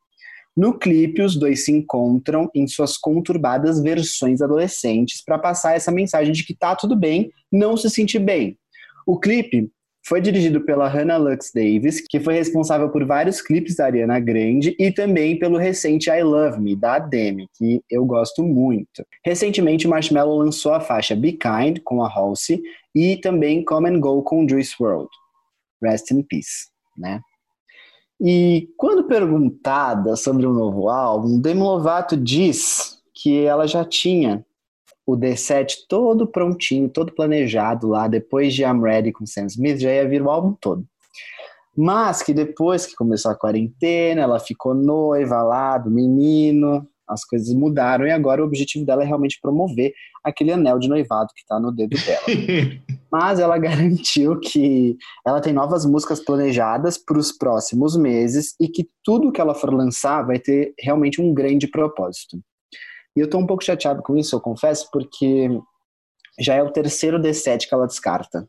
[0.56, 6.34] No clipe, os dois se encontram em suas conturbadas versões adolescentes para passar essa mensagem
[6.34, 8.60] de que tá tudo bem não se sentir bem.
[9.08, 9.72] O clipe
[10.08, 14.74] foi dirigido pela Hannah Lux Davis, que foi responsável por vários clipes da Ariana Grande
[14.80, 19.06] e também pelo recente I Love Me, da Demi, que eu gosto muito.
[19.26, 22.62] Recentemente, Marshmello lançou a faixa Be Kind, com a Halsey,
[22.96, 25.10] e também Come and Go, com Juice WRLD.
[25.84, 27.20] Rest in Peace, né?
[28.20, 34.46] E quando perguntada sobre o novo álbum, Demi Lovato diz que ela já tinha
[35.08, 39.90] o D7 todo prontinho, todo planejado lá, depois de I'm Ready com Sam Smith, já
[39.90, 40.86] ia vir o álbum todo.
[41.76, 47.54] Mas que depois que começou a quarentena, ela ficou noiva lá do menino, as coisas
[47.54, 51.58] mudaram e agora o objetivo dela é realmente promover aquele anel de noivado que tá
[51.58, 52.26] no dedo dela.
[53.10, 58.90] Mas ela garantiu que ela tem novas músicas planejadas para os próximos meses e que
[59.02, 62.38] tudo que ela for lançar vai ter realmente um grande propósito.
[63.18, 65.50] E eu tô um pouco chateado com isso, eu confesso, porque
[66.40, 68.48] já é o terceiro D7 que ela descarta.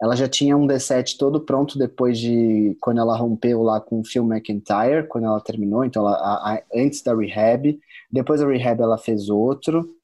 [0.00, 4.04] Ela já tinha um D7 todo pronto depois de quando ela rompeu lá com o
[4.04, 7.76] Phil McIntyre, quando ela terminou, então ela, a, a, antes da Rehab.
[8.08, 9.96] Depois da Rehab ela fez outro,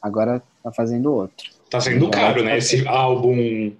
[0.00, 1.50] agora tá fazendo outro.
[1.68, 2.56] Tá sendo caro, né?
[2.56, 3.76] Esse álbum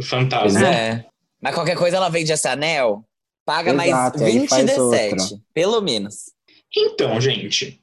[0.00, 0.66] fantasma.
[0.66, 1.04] É.
[1.38, 3.04] Mas qualquer coisa ela vende esse anel,
[3.44, 5.42] paga Exato, mais 20 D7, outro.
[5.52, 6.32] pelo menos.
[6.74, 7.81] Então, gente,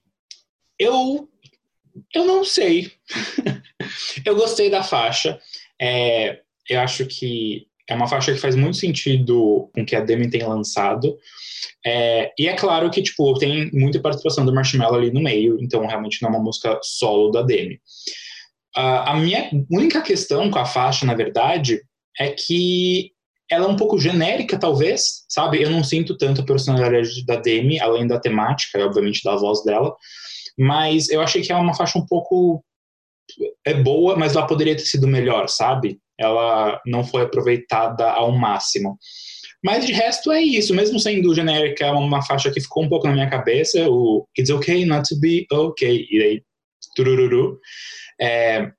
[0.79, 1.29] eu,
[2.15, 2.91] eu não sei.
[4.25, 5.39] eu gostei da faixa.
[5.79, 6.39] É,
[6.69, 10.29] eu acho que é uma faixa que faz muito sentido com o que a Demi
[10.29, 11.17] tem lançado.
[11.85, 15.85] É, e é claro que, tipo, tem muita participação do Marshmallow ali no meio, então
[15.85, 17.75] realmente não é uma música solo da Demi.
[18.77, 21.81] Uh, a minha única questão com a faixa, na verdade,
[22.19, 23.11] é que
[23.49, 25.61] ela é um pouco genérica, talvez, sabe?
[25.61, 29.95] Eu não sinto tanto a personalidade da Demi, além da temática, obviamente da voz dela.
[30.59, 32.61] Mas eu achei que é uma faixa um pouco.
[33.65, 35.99] É boa, mas ela poderia ter sido melhor, sabe?
[36.19, 38.97] Ela não foi aproveitada ao máximo.
[39.63, 43.07] Mas de resto é isso, mesmo sendo genérica, é uma faixa que ficou um pouco
[43.07, 46.43] na minha cabeça, o It's okay not to be okay, e aí,
[46.95, 47.59] turururu.
[48.19, 48.71] É,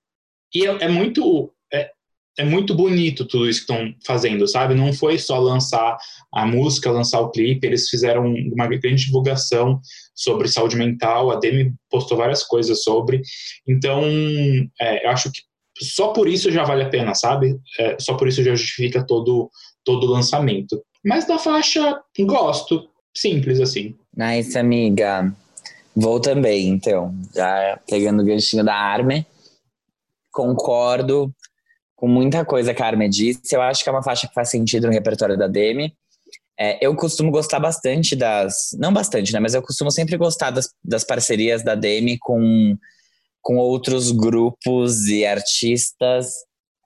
[0.54, 1.52] e é, é muito
[2.40, 4.74] é muito bonito tudo isso que estão fazendo, sabe?
[4.74, 5.98] Não foi só lançar
[6.32, 9.78] a música, lançar o clipe, eles fizeram uma grande divulgação
[10.14, 13.20] sobre saúde mental, a Demi postou várias coisas sobre.
[13.68, 14.02] Então,
[14.80, 15.42] é, eu acho que
[15.82, 17.58] só por isso já vale a pena, sabe?
[17.78, 19.50] É, só por isso já justifica todo,
[19.84, 20.82] todo o lançamento.
[21.04, 22.88] Mas da faixa, gosto.
[23.14, 23.96] Simples assim.
[24.16, 25.34] Nice, amiga.
[25.94, 27.14] Vou também, então.
[27.34, 29.26] Já pegando o ganchinho da Arme.
[30.30, 31.34] Concordo
[32.00, 33.54] com muita coisa que a Armin disse.
[33.54, 35.94] Eu acho que é uma faixa que faz sentido no repertório da Demi.
[36.58, 38.70] É, eu costumo gostar bastante das.
[38.78, 39.38] Não bastante, né?
[39.38, 42.74] Mas eu costumo sempre gostar das, das parcerias da Demi com,
[43.42, 46.32] com outros grupos e artistas.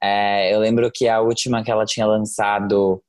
[0.03, 3.00] É, eu lembro que a última que ela tinha lançado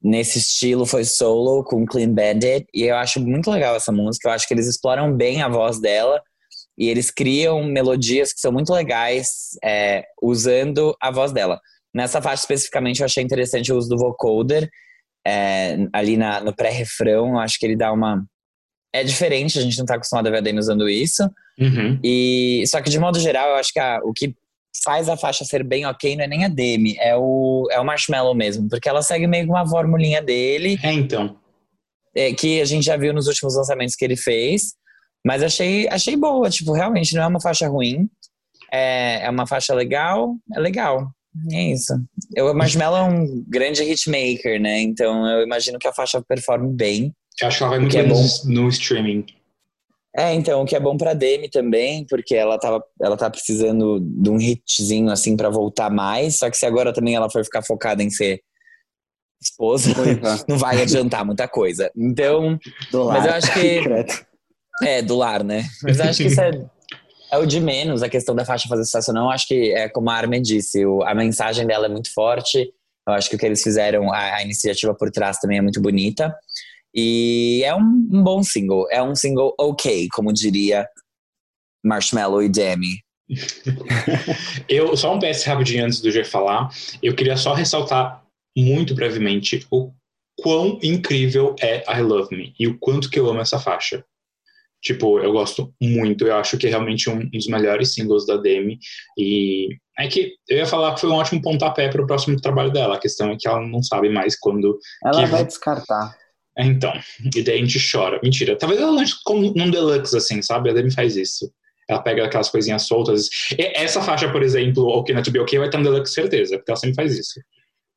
[0.00, 2.64] nesse estilo foi solo com Clean Bandit.
[2.72, 4.28] E eu acho muito legal essa música.
[4.28, 6.22] Eu acho que eles exploram bem a voz dela
[6.76, 11.60] e eles criam melodias que são muito legais é, usando a voz dela.
[11.94, 14.68] Nessa faixa especificamente eu achei interessante o uso do vocoder
[15.26, 18.24] é, ali na, no pré-refrão, eu acho que ele dá uma...
[18.92, 21.22] É diferente, a gente não está acostumado a ver a Demi usando isso.
[21.58, 21.98] Uhum.
[22.02, 24.34] E, só que de modo geral, eu acho que a, o que
[24.82, 27.84] faz a faixa ser bem ok não é nem a Demi, é o, é o
[27.84, 30.78] Marshmallow mesmo, porque ela segue meio que uma formulinha dele.
[30.82, 31.36] É, então.
[32.14, 34.74] É, que a gente já viu nos últimos lançamentos que ele fez.
[35.24, 38.08] Mas achei, achei boa, tipo, realmente não é uma faixa ruim.
[38.72, 41.08] É, é uma faixa legal, é legal.
[41.50, 41.94] É isso.
[42.36, 44.80] Eu, o Marshmallow é um grande hitmaker, né?
[44.80, 47.12] Então eu imagino que a faixa performe bem.
[47.40, 48.22] Eu acho que ela vai muito é bem é bom.
[48.46, 49.26] no streaming.
[50.16, 53.98] É, então, o que é bom pra Demi também, porque ela tava, ela tá precisando
[53.98, 57.62] de um hitzinho assim para voltar mais, só que se agora também ela for ficar
[57.62, 58.40] focada em ser
[59.42, 59.90] esposa,
[60.48, 61.90] não vai adiantar muita coisa.
[61.96, 62.56] Então,
[62.92, 63.80] mas eu acho que
[64.86, 65.64] É, do lar, né?
[65.82, 66.50] Mas acho que isso é,
[67.32, 69.30] é o de menos, a questão da faixa fazer sucesso não.
[69.30, 72.72] Acho que, é como a Armin disse, o, a mensagem dela é muito forte.
[73.06, 75.80] Eu acho que o que eles fizeram, a, a iniciativa por trás também é muito
[75.80, 76.34] bonita.
[76.94, 78.86] E é um, um, bom single.
[78.90, 80.86] É um single ok, como diria
[81.84, 83.02] Marshmallow e Demi.
[84.68, 86.68] eu, só um PS rapidinho antes do G falar.
[87.02, 88.22] Eu queria só ressaltar
[88.56, 89.92] muito brevemente o
[90.40, 94.04] quão incrível é I Love Me e o quanto que eu amo essa faixa.
[94.84, 98.78] Tipo, eu gosto muito, eu acho que é realmente um dos melhores singles da Demi.
[99.16, 99.68] E
[99.98, 102.96] é que eu ia falar que foi um ótimo pontapé para o próximo trabalho dela.
[102.96, 104.78] A questão é que ela não sabe mais quando.
[105.02, 105.30] Ela que...
[105.30, 106.14] vai descartar.
[106.58, 106.92] Então,
[107.34, 108.20] e daí a gente chora.
[108.22, 108.58] Mentira.
[108.58, 110.68] Talvez ela lance como num deluxe, assim, sabe?
[110.68, 111.50] A Demi faz isso.
[111.88, 113.28] Ela pega aquelas coisinhas soltas.
[113.58, 116.58] E essa faixa, por exemplo, OK Not To Be OK, vai ter um deluxe certeza,
[116.58, 117.40] porque ela sempre faz isso.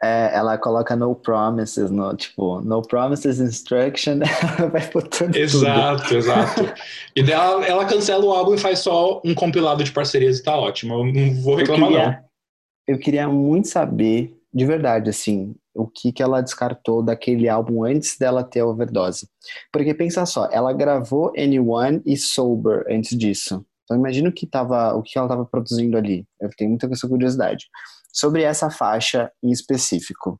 [0.02, 4.20] É, ela coloca no promises, no, tipo, no promises instruction,
[4.60, 6.18] ela vai botando Exato, tudo.
[6.18, 6.74] exato.
[7.16, 10.44] E daí ela, ela cancela o álbum e faz só um compilado de parcerias e
[10.44, 10.94] tá ótimo.
[10.94, 11.98] Eu não vou Eu reclamar, não.
[11.98, 12.24] queria,
[12.88, 18.18] eu queria muito saber, de verdade, assim, o que, que ela descartou daquele álbum antes
[18.18, 19.28] dela ter a overdose.
[19.72, 23.66] Porque pensa só, ela gravou Anyone e Sober antes disso.
[23.84, 26.26] Então imagina o que, tava, o que ela estava produzindo ali.
[26.42, 27.68] Eu tenho muita curiosidade.
[28.18, 30.40] Sobre essa faixa em específico.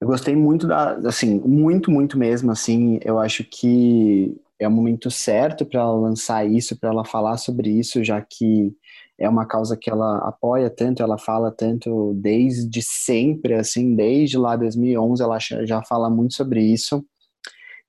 [0.00, 5.10] Eu gostei muito da, assim, muito, muito mesmo, assim, eu acho que é o momento
[5.10, 8.72] certo para ela lançar isso, para ela falar sobre isso, já que
[9.18, 14.56] é uma causa que ela apoia tanto, ela fala tanto desde sempre, assim, desde lá
[14.56, 17.04] 2011 ela já fala muito sobre isso.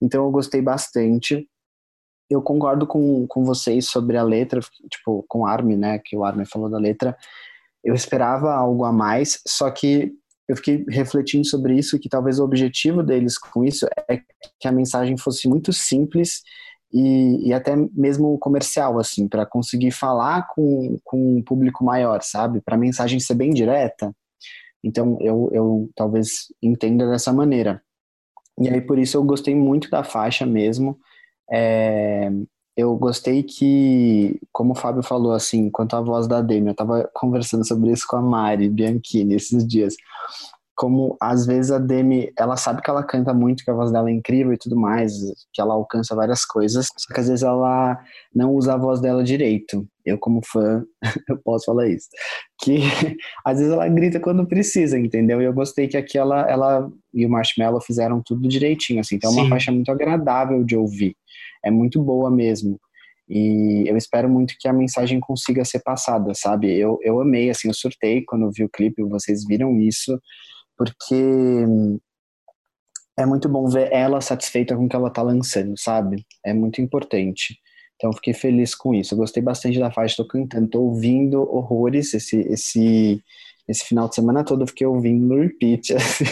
[0.01, 1.47] Então eu gostei bastante.
[2.29, 6.23] Eu concordo com, com vocês sobre a letra, tipo, com o Armin, né, que o
[6.23, 7.15] Armin falou da letra.
[7.83, 10.13] Eu esperava algo a mais, só que
[10.47, 14.21] eu fiquei refletindo sobre isso, que talvez o objetivo deles com isso é
[14.59, 16.41] que a mensagem fosse muito simples
[16.91, 22.61] e, e até mesmo comercial, assim, para conseguir falar com, com um público maior, sabe?
[22.61, 24.13] Para a mensagem ser bem direta.
[24.83, 27.81] Então, eu, eu talvez entenda dessa maneira.
[28.59, 30.99] E aí, por isso, eu gostei muito da faixa mesmo.
[31.51, 32.29] É,
[32.75, 37.09] eu gostei que, como o Fábio falou, assim, quanto à voz da Demi, eu tava
[37.13, 39.95] conversando sobre isso com a Mari Bianchini esses dias.
[40.75, 44.09] Como, às vezes, a Demi, ela sabe que ela canta muito, que a voz dela
[44.09, 45.13] é incrível e tudo mais,
[45.53, 47.99] que ela alcança várias coisas, só que às vezes ela
[48.33, 49.87] não usa a voz dela direito.
[50.03, 50.83] Eu, como fã,
[51.29, 52.07] eu posso falar isso.
[52.59, 52.79] Que,
[53.45, 55.39] às vezes, ela grita quando precisa, entendeu?
[55.43, 59.15] E eu gostei que aqui ela, ela e o Marshmallow fizeram tudo direitinho, assim.
[59.17, 59.49] Então, é uma Sim.
[59.49, 61.15] faixa muito agradável de ouvir
[61.63, 62.79] é muito boa mesmo.
[63.29, 66.71] E eu espero muito que a mensagem consiga ser passada, sabe?
[66.77, 70.19] Eu, eu amei, assim, eu surtei quando vi o clipe, vocês viram isso,
[70.77, 71.99] porque hum,
[73.17, 76.25] é muito bom ver ela satisfeita com o que ela tá lançando, sabe?
[76.45, 77.57] É muito importante.
[77.95, 79.13] Então fiquei feliz com isso.
[79.13, 83.23] Eu gostei bastante da faixa, tô cantando, tô ouvindo horrores esse esse
[83.67, 85.93] esse final de semana todo eu fiquei ouvindo no repeat.
[85.95, 86.25] assim.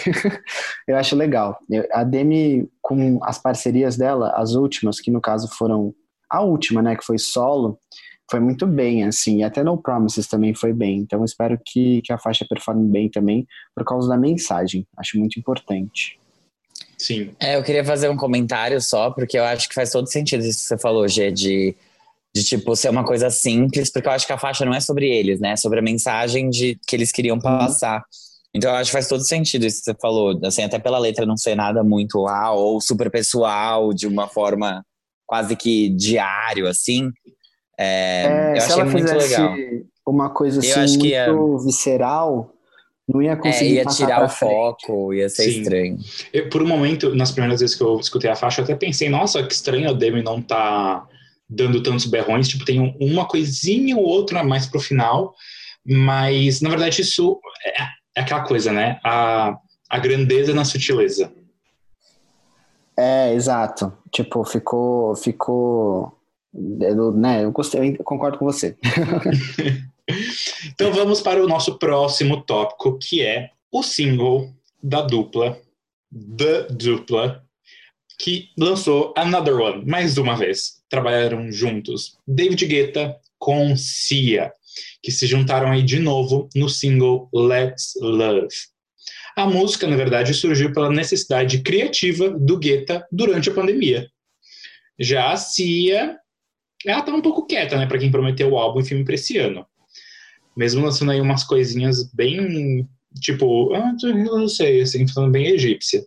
[0.88, 1.58] eu acho legal.
[1.70, 5.94] Eu- a Demi, com as parcerias dela, as últimas, que no caso foram
[6.30, 7.78] a última, né, que foi solo,
[8.30, 11.00] foi muito bem, assim, e até No Promises também foi bem.
[11.00, 14.88] Então eu espero que, que a faixa performe bem também, por causa da mensagem.
[14.98, 16.18] Acho muito importante.
[16.98, 17.32] Sim.
[17.40, 20.60] É, eu queria fazer um comentário só, porque eu acho que faz todo sentido isso
[20.60, 21.76] que você falou, Gê, de,
[22.34, 25.10] de tipo, ser uma coisa simples, porque eu acho que a faixa não é sobre
[25.10, 25.52] eles, né?
[25.52, 28.04] É sobre a mensagem de, que eles queriam passar.
[28.54, 31.26] Então eu acho que faz todo sentido isso que você falou, assim, até pela letra
[31.26, 34.86] não ser nada muito uau, ou super pessoal, de uma forma
[35.26, 37.10] quase que diário, assim.
[37.78, 39.56] É, É, eu achei ela muito fizesse legal.
[40.08, 42.54] uma coisa Eu assim acho muito que é- visceral,
[43.08, 44.52] não ia É, conseguir ia passar tirar o frente.
[44.54, 45.62] foco, ia ser Sim.
[45.62, 45.98] estranho.
[46.34, 49.10] Eu, por um momento, nas primeiras vezes que eu escutei a faixa, eu até pensei,
[49.10, 51.08] nossa, que estranho a Demi não tá
[51.52, 52.48] dando tantos berrões.
[52.48, 55.36] Tipo, tem um- uma coisinha ou outra mais pro final.
[55.86, 57.84] Mas, na verdade, isso é,
[58.16, 59.00] é aquela coisa, né?
[59.04, 59.58] A,
[59.90, 61.32] a grandeza na sutileza.
[62.98, 63.92] É, exato.
[64.12, 65.16] Tipo, ficou.
[65.16, 66.18] ficou
[66.82, 68.78] eu, né, eu gostei, eu concordo com você.
[70.74, 74.50] Então vamos para o nosso próximo tópico, que é o single
[74.84, 75.58] da dupla,
[76.38, 77.44] The Dupla,
[78.22, 80.84] que lançou Another One, mais uma vez.
[80.88, 84.54] Trabalharam juntos David Guetta com Cia,
[85.02, 88.54] que se juntaram aí de novo no single Let's Love.
[89.36, 94.08] A música, na verdade, surgiu pela necessidade criativa do Guetta durante a pandemia.
[95.00, 96.18] Já a Cia,
[96.86, 99.38] ela tá um pouco quieta, né, para quem prometeu o álbum e filme para esse
[99.38, 99.66] ano
[100.56, 102.88] mesmo lançando aí umas coisinhas bem,
[103.20, 106.06] tipo, ah, não sei, assim, falando bem egípcia.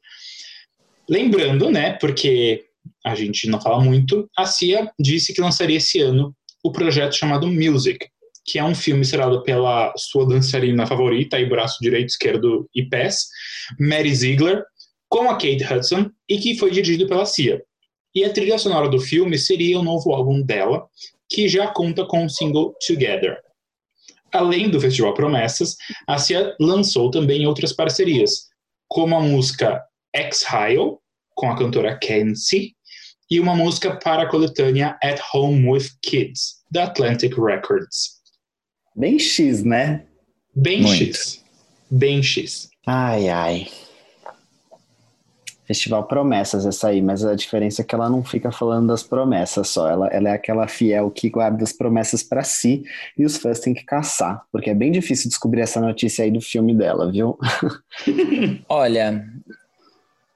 [1.08, 2.64] Lembrando, né, porque
[3.04, 7.46] a gente não fala muito, a Cia disse que lançaria esse ano o projeto chamado
[7.46, 8.06] Music,
[8.44, 13.28] que é um filme estrelado pela sua dançarina favorita, aí braço direito, esquerdo e pés,
[13.78, 14.64] Mary Ziegler,
[15.08, 17.62] com a Kate Hudson, e que foi dirigido pela Cia.
[18.14, 20.86] E a trilha sonora do filme seria o novo álbum dela,
[21.28, 23.38] que já conta com o single Together.
[24.32, 25.76] Além do Festival Promessas,
[26.06, 28.48] a Cia lançou também outras parcerias,
[28.88, 29.82] como a música
[30.14, 30.98] Exile,
[31.34, 32.74] com a cantora Kenzie,
[33.30, 38.20] e uma música para a coletânea At Home with Kids, da Atlantic Records.
[38.94, 40.04] Bem X, né?
[40.54, 41.04] Bem Muito.
[41.04, 41.44] X.
[41.90, 42.68] Bem X.
[42.86, 43.66] Ai, ai.
[45.66, 49.68] Festival Promessas essa aí, mas a diferença é que ela não fica falando das promessas
[49.68, 52.84] só, ela, ela é aquela fiel que guarda as promessas para si
[53.16, 56.40] e os fãs têm que caçar, porque é bem difícil descobrir essa notícia aí do
[56.40, 57.38] filme dela, viu?
[58.68, 59.24] Olha,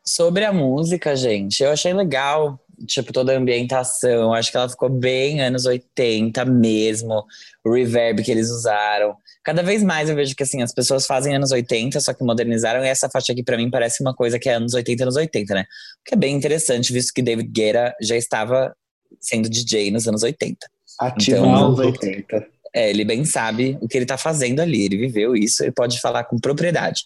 [0.08, 4.88] sobre a música, gente, eu achei legal, tipo, toda a ambientação, acho que ela ficou
[4.88, 7.24] bem anos 80 mesmo,
[7.62, 9.14] o reverb que eles usaram.
[9.44, 12.82] Cada vez mais eu vejo que assim, as pessoas fazem anos 80, só que modernizaram,
[12.82, 15.54] e essa faixa aqui para mim parece uma coisa que é anos 80, anos 80,
[15.54, 15.62] né?
[15.62, 18.74] O que é bem interessante, visto que David Guetta já estava
[19.20, 20.56] sendo DJ nos anos 80.
[21.00, 22.46] Ativo Então, nos anos não, 80.
[22.74, 26.00] É, ele bem sabe o que ele tá fazendo ali, ele viveu isso, ele pode
[26.00, 27.02] falar com propriedade.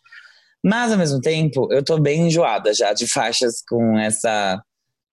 [0.65, 4.61] Mas, ao mesmo tempo, eu tô bem enjoada já de faixas com essa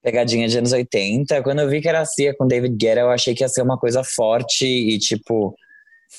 [0.04, 1.41] pegadinha de anos 80.
[1.43, 3.78] Quando eu vi que era Cia com David Guetta, eu achei que ia ser uma
[3.78, 5.56] coisa forte e, tipo,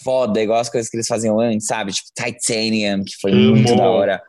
[0.03, 1.93] foda, igual as coisas que eles faziam antes, sabe?
[1.93, 4.23] Tipo, Titanium, que foi muito da hora.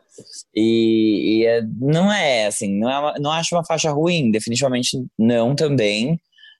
[0.55, 4.97] E, e é- não é, assim, não, é uma- não acho uma faixa ruim, definitivamente
[5.17, 6.19] não também.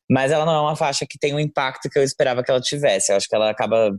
[0.09, 2.59] Mas ela não é uma faixa que tem o impacto que eu esperava que ela
[2.59, 3.11] tivesse.
[3.11, 3.95] Eu acho que ela acaba.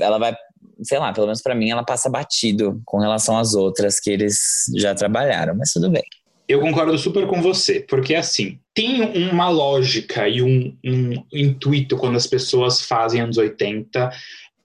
[0.00, 0.34] Ela vai,
[0.82, 4.64] sei lá, pelo menos pra mim, ela passa batido com relação às outras que eles
[4.76, 6.04] já trabalharam, mas tudo bem.
[6.48, 12.16] Eu concordo super com você, porque assim, tem uma lógica e um, um intuito quando
[12.16, 14.10] as pessoas fazem anos 80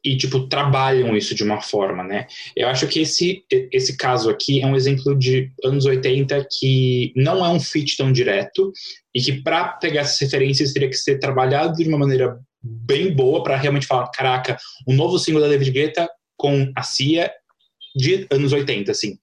[0.04, 2.28] e, tipo, trabalham isso de uma forma, né?
[2.56, 7.46] Eu acho que esse, esse caso aqui é um exemplo de anos 80 que não
[7.46, 8.72] é um fit tão direto
[9.16, 13.44] e que, para pegar essas referências, teria que ser trabalhado de uma maneira bem boa
[13.44, 14.58] para realmente falar: caraca,
[14.88, 17.32] o novo single da David Guetta com a Cia
[17.96, 19.18] de anos 80, assim.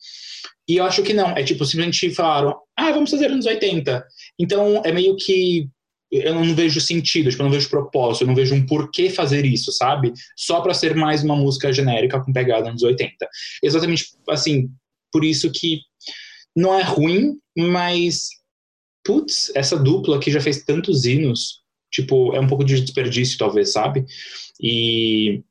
[0.68, 4.04] E eu acho que não, é tipo, simplesmente falaram, ah, vamos fazer anos 80.
[4.38, 5.68] Então é meio que
[6.10, 9.44] eu não vejo sentido, tipo, eu não vejo propósito, eu não vejo um porquê fazer
[9.44, 10.12] isso, sabe?
[10.36, 13.28] Só para ser mais uma música genérica com pegada anos 80.
[13.62, 14.68] Exatamente assim,
[15.12, 15.80] por isso que
[16.54, 18.28] não é ruim, mas
[19.04, 21.59] putz, essa dupla que já fez tantos hinos,
[21.90, 24.04] tipo, é um pouco de desperdício, talvez, sabe?
[24.60, 25.42] E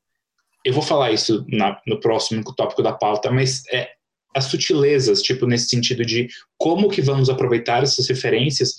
[0.64, 3.90] eu vou falar isso na- no próximo tópico da pauta, mas é,
[4.34, 8.76] as sutilezas, tipo, nesse sentido de como que vamos aproveitar essas referências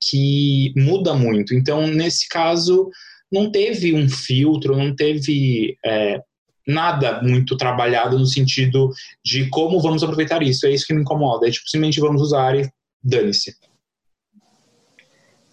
[0.00, 1.54] que muda muito.
[1.54, 2.90] Então, nesse caso,
[3.30, 6.20] não teve um filtro, não teve é,
[6.66, 8.90] nada muito trabalhado no sentido
[9.24, 10.66] de como vamos aproveitar isso.
[10.66, 11.46] É isso que me incomoda.
[11.48, 12.68] É tipo, simplesmente vamos usar e
[13.02, 13.54] dane-se.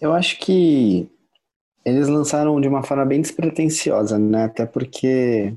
[0.00, 1.08] Eu acho que
[1.88, 4.44] eles lançaram de uma forma bem despretensiosa, né?
[4.44, 5.54] Até porque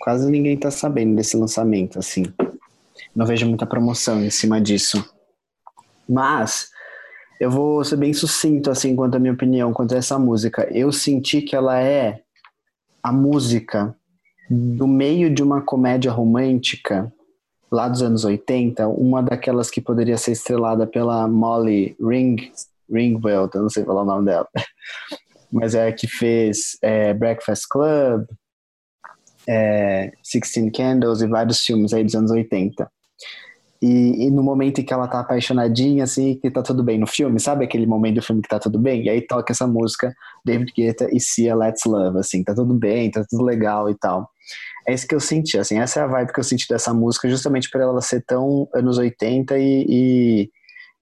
[0.00, 2.24] quase ninguém tá sabendo desse lançamento, assim.
[3.14, 5.04] Não vejo muita promoção em cima disso.
[6.08, 6.70] Mas
[7.40, 10.68] eu vou ser bem sucinto, assim, quanto à minha opinião, quanto a essa música.
[10.70, 12.22] Eu senti que ela é
[13.02, 13.96] a música
[14.48, 17.12] do meio de uma comédia romântica
[17.70, 22.50] lá dos anos 80, uma daquelas que poderia ser estrelada pela Molly Ring,
[22.92, 24.48] Ringwald, eu não sei falar o nome dela,
[25.52, 28.24] mas é a que fez é, Breakfast Club,
[29.48, 32.88] é, Sixteen Candles e vários filmes aí dos anos 80.
[33.82, 37.06] E, e no momento em que ela tá apaixonadinha, assim, que tá tudo bem no
[37.06, 39.04] filme, sabe aquele momento do filme que tá tudo bem?
[39.04, 43.10] E aí toca essa música, David Guetta e Sia Let's Love, assim, tá tudo bem,
[43.10, 44.28] tá tudo legal e tal.
[44.86, 47.28] É isso que eu senti, assim, essa é a vibe que eu senti dessa música,
[47.28, 50.50] justamente por ela ser tão anos 80 e, e,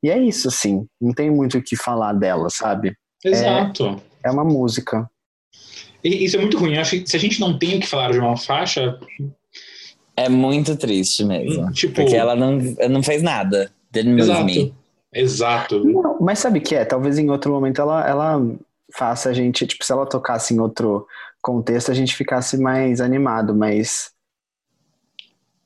[0.05, 2.97] e é isso, assim, não tem muito o que falar dela, sabe?
[3.25, 3.87] Exato.
[3.87, 5.11] É uma música.
[6.03, 6.74] Isso é muito ruim.
[6.74, 8.99] Eu acho que se a gente não tem o que falar de uma faixa,
[10.16, 11.70] É muito triste mesmo.
[11.72, 11.95] tipo.
[11.95, 12.59] Porque ela não,
[12.91, 13.70] não fez nada.
[13.91, 14.45] Didn't move Exato.
[14.45, 14.74] me.
[15.12, 15.85] Exato.
[15.85, 16.85] Não, mas sabe o que é?
[16.85, 18.41] Talvez em outro momento ela, ela
[18.95, 21.07] faça a gente, tipo, se ela tocasse em outro
[21.43, 24.11] contexto, a gente ficasse mais animado, mas.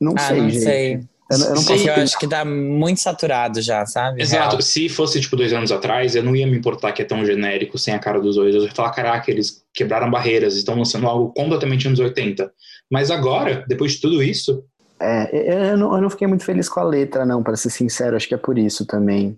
[0.00, 0.62] Não Ah, sei, não gente.
[0.62, 1.00] sei.
[1.32, 4.20] Eu, não- eu não Sim, posso eu acho que tá muito saturado já, sabe?
[4.22, 4.50] Exato.
[4.50, 4.62] Real.
[4.62, 7.78] Se fosse, tipo, dois anos atrás, eu não ia me importar que é tão genérico,
[7.78, 8.54] sem a cara dos dois.
[8.54, 12.52] Eu ia falar, caraca, eles quebraram barreiras, estão lançando algo completamente anos 80.
[12.90, 14.64] Mas agora, depois de tudo isso,
[15.00, 17.70] É, eu, eu não, eu não fiquei muito feliz com a letra, não, para ser
[17.70, 19.36] sincero, acho que é por isso também.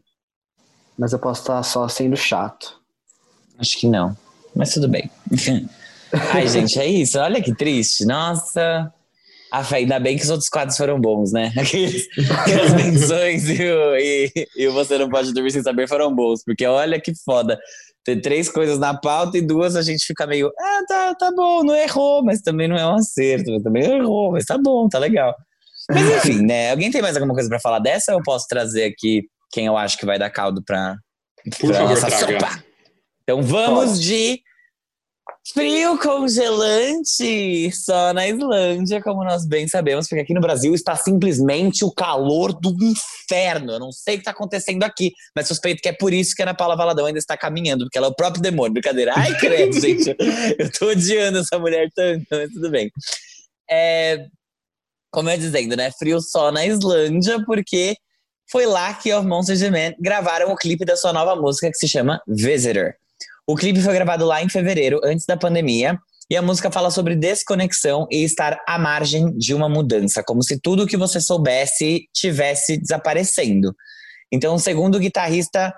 [0.98, 2.78] Mas eu posso estar só sendo chato.
[3.58, 4.16] Acho que não.
[4.54, 5.10] Mas tudo bem.
[6.32, 7.18] Ai, gente, é isso.
[7.18, 8.04] Olha que triste.
[8.04, 8.92] Nossa.
[9.56, 11.52] Ah, fé, ainda bem que os outros quadros foram bons, né?
[11.58, 12.08] Aqueles,
[12.40, 16.42] aquelas menções e, o- e, e o Você Não Pode Dormir Sem Saber foram bons.
[16.44, 17.58] Porque olha que foda.
[18.04, 20.50] Ter três coisas na pauta e duas a gente fica meio...
[20.60, 23.62] Ah, tá, tá bom, não errou, mas também não é um acerto.
[23.62, 25.34] Também não errou, mas tá bom, tá legal.
[25.88, 26.70] Mas enfim, né?
[26.72, 29.76] Alguém tem mais alguma coisa pra falar dessa ou eu posso trazer aqui quem eu
[29.76, 30.96] acho que vai dar caldo pra,
[31.60, 32.40] Por pra favor, nossa traga.
[32.40, 32.64] sopa?
[33.22, 34.40] Então vamos de
[35.52, 41.84] Frio congelante, só na Islândia, como nós bem sabemos, porque aqui no Brasil está simplesmente
[41.84, 43.72] o calor do inferno.
[43.72, 46.40] Eu não sei o que está acontecendo aqui, mas suspeito que é por isso que
[46.40, 48.72] a Ana Paula Valadão ainda está caminhando, porque ela é o próprio demônio.
[48.72, 49.12] Brincadeira.
[49.14, 50.16] Ai, credo, gente.
[50.58, 52.90] Eu tô odiando essa mulher tanto, mas tudo bem.
[53.70, 54.26] É,
[55.10, 55.90] como eu ia dizendo, né?
[55.92, 57.94] Frio só na Islândia, porque
[58.50, 61.76] foi lá que Of Monsters and Men gravaram o clipe da sua nova música que
[61.76, 62.94] se chama Visitor.
[63.46, 65.98] O clipe foi gravado lá em fevereiro, antes da pandemia,
[66.30, 70.58] e a música fala sobre desconexão e estar à margem de uma mudança, como se
[70.58, 73.74] tudo que você soubesse tivesse desaparecendo.
[74.32, 75.74] Então, segundo o guitarrista,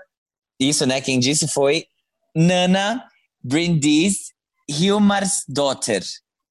[0.61, 1.87] isso, né, quem disse foi
[2.35, 3.05] Nana
[3.43, 4.33] Brindis
[4.69, 6.05] Hilmarsdottir,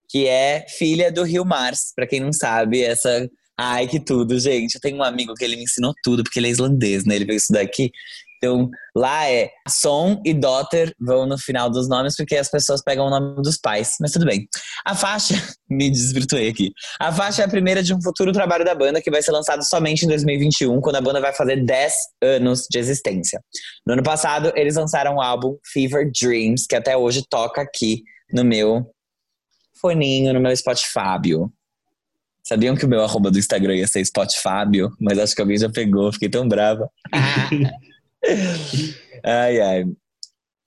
[0.09, 4.75] que é filha do Hilmars, para quem não sabe, essa Ai, que tudo, gente.
[4.75, 7.15] Eu tenho um amigo que ele me ensinou tudo, porque ele é islandês, né?
[7.15, 7.89] Ele veio estudar aqui.
[8.37, 13.07] Então, lá é Son e Daughter vão no final dos nomes, porque as pessoas pegam
[13.07, 13.95] o nome dos pais.
[13.99, 14.47] Mas tudo bem.
[14.85, 15.33] A faixa,
[15.69, 16.71] me desvirtuei aqui.
[16.99, 19.63] A faixa é a primeira de um futuro trabalho da banda que vai ser lançado
[19.63, 23.41] somente em 2021, quando a banda vai fazer 10 anos de existência.
[23.85, 28.43] No ano passado, eles lançaram o álbum Fever Dreams, que até hoje toca aqui no
[28.43, 28.85] meu
[29.81, 31.19] foninho, no meu Spotify.
[32.43, 34.65] Sabiam que o meu arroba do Instagram ia ser Spotify,
[34.99, 36.87] mas acho que alguém já pegou, fiquei tão brava.
[39.23, 39.85] ai, ai.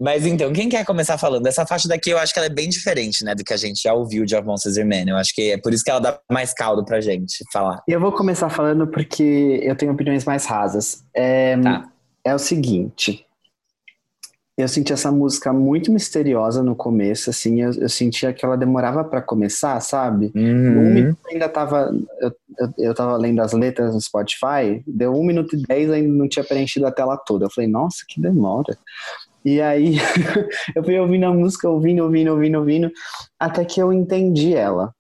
[0.01, 1.45] Mas então, quem quer começar falando?
[1.47, 3.83] Essa faixa daqui eu acho que ela é bem diferente, né, do que a gente
[3.83, 5.09] já ouviu de and Men.
[5.09, 7.83] Eu acho que é por isso que ela dá mais caldo pra gente falar.
[7.89, 11.03] Eu vou começar falando porque eu tenho opiniões mais rasas.
[11.13, 11.89] É, Tá.
[12.25, 13.27] é o seguinte.
[14.59, 19.05] Eu senti essa música muito misteriosa no começo, assim, eu, eu sentia que ela demorava
[19.05, 20.33] pra começar, sabe?
[20.35, 20.91] Um Uhum.
[20.93, 21.91] minuto ainda tava.
[22.21, 26.13] Eu, eu, eu tava lendo as letras no Spotify, deu um minuto e dez, ainda
[26.13, 27.47] não tinha preenchido a tela toda.
[27.47, 28.77] Eu falei, nossa, que demora.
[29.45, 29.97] E aí
[30.75, 32.91] eu fui ouvindo a música, ouvindo, ouvindo, ouvindo, ouvindo,
[33.39, 34.93] até que eu entendi ela.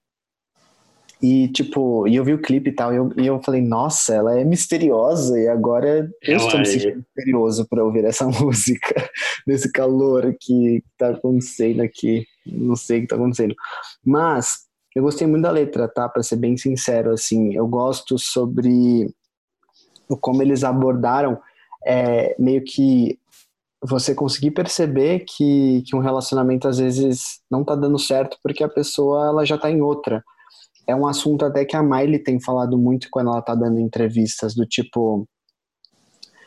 [1.21, 4.15] E tipo, e eu vi o clipe e tal, e eu, e eu falei, nossa,
[4.15, 6.65] ela é misteriosa, e agora eu Ela estou me é.
[6.65, 9.11] sentindo misterioso para ouvir essa música,
[9.47, 12.25] nesse calor que tá acontecendo aqui.
[12.47, 13.55] Não sei o que tá acontecendo.
[14.05, 16.09] Mas eu gostei muito da letra, tá?
[16.09, 19.13] Pra ser bem sincero, assim, eu gosto sobre
[20.21, 21.39] como eles abordaram
[21.85, 23.19] é, meio que
[23.83, 28.69] você conseguir perceber que, que um relacionamento às vezes não tá dando certo porque a
[28.69, 30.25] pessoa ela já tá em outra.
[30.89, 34.55] É um assunto até que a Miley tem falado muito quando ela tá dando entrevistas,
[34.55, 35.29] do tipo.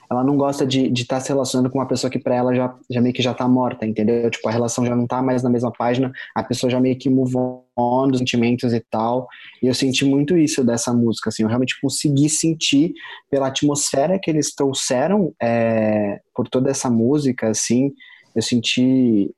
[0.09, 2.99] Ela não gosta de estar se relacionando com uma pessoa que pra ela já, já
[2.99, 4.29] meio que já tá morta, entendeu?
[4.29, 7.09] Tipo, a relação já não tá mais na mesma página, a pessoa já meio que
[7.09, 7.33] move
[7.77, 9.25] on dos sentimentos e tal.
[9.63, 12.93] E eu senti muito isso dessa música, assim, eu realmente consegui sentir
[13.29, 17.93] pela atmosfera que eles trouxeram é, por toda essa música, assim,
[18.35, 19.33] eu senti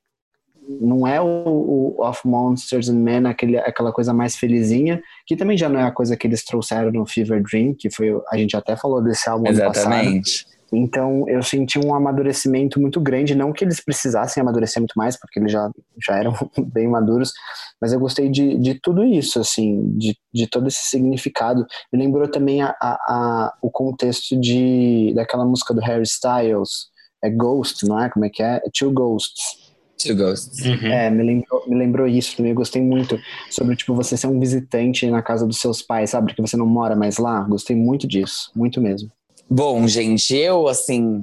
[0.68, 5.56] não é o, o Of Monsters and Men aquele, aquela coisa mais felizinha, que também
[5.56, 8.56] já não é a coisa que eles trouxeram no Fever Dream, que foi a gente
[8.56, 9.92] até falou desse álbum ano passado.
[9.92, 10.46] Exatamente.
[10.72, 15.38] Então eu senti um amadurecimento muito grande, não que eles precisassem amadurecer muito mais, porque
[15.38, 15.70] eles já,
[16.04, 16.32] já eram
[16.72, 17.32] bem maduros,
[17.80, 21.64] mas eu gostei de, de tudo isso, assim, de, de todo esse significado.
[21.92, 26.92] Me lembrou também a, a, a, o contexto de, daquela música do Harry Styles,
[27.22, 28.10] é Ghost, não é?
[28.10, 28.60] Como é que é?
[28.76, 29.63] Two Ghosts.
[29.98, 30.64] Two Ghosts.
[30.64, 30.86] Uhum.
[30.86, 32.50] É, me lembrou, me lembrou isso também.
[32.50, 33.18] Eu gostei muito
[33.50, 36.28] sobre, tipo, você ser um visitante na casa dos seus pais, sabe?
[36.28, 37.40] Porque você não mora mais lá.
[37.42, 39.10] Gostei muito disso, muito mesmo.
[39.48, 41.22] Bom, gente, eu, assim,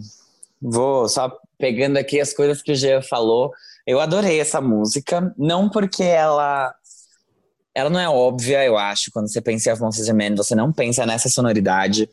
[0.61, 3.51] vou só pegando aqui as coisas que o Jean falou.
[3.85, 6.73] Eu adorei essa música, não porque ela.
[7.73, 11.05] Ela não é óbvia, eu acho, quando você pensa em and Men, você não pensa
[11.05, 12.09] nessa sonoridade.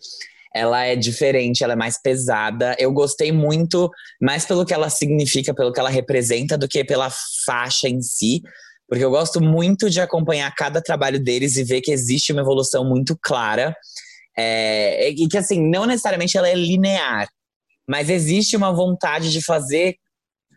[0.55, 2.75] Ela é diferente, ela é mais pesada.
[2.79, 3.91] Eu gostei muito,
[4.21, 7.11] mais pelo que ela significa, pelo que ela representa, do que pela
[7.45, 8.43] faixa em si.
[8.89, 12.85] Porque eu gosto muito de acompanhar cada trabalho deles e ver que existe uma evolução
[12.85, 13.77] muito clara.
[14.37, 17.29] É, e que, assim, não necessariamente ela é linear,
[17.89, 19.97] mas existe uma vontade de fazer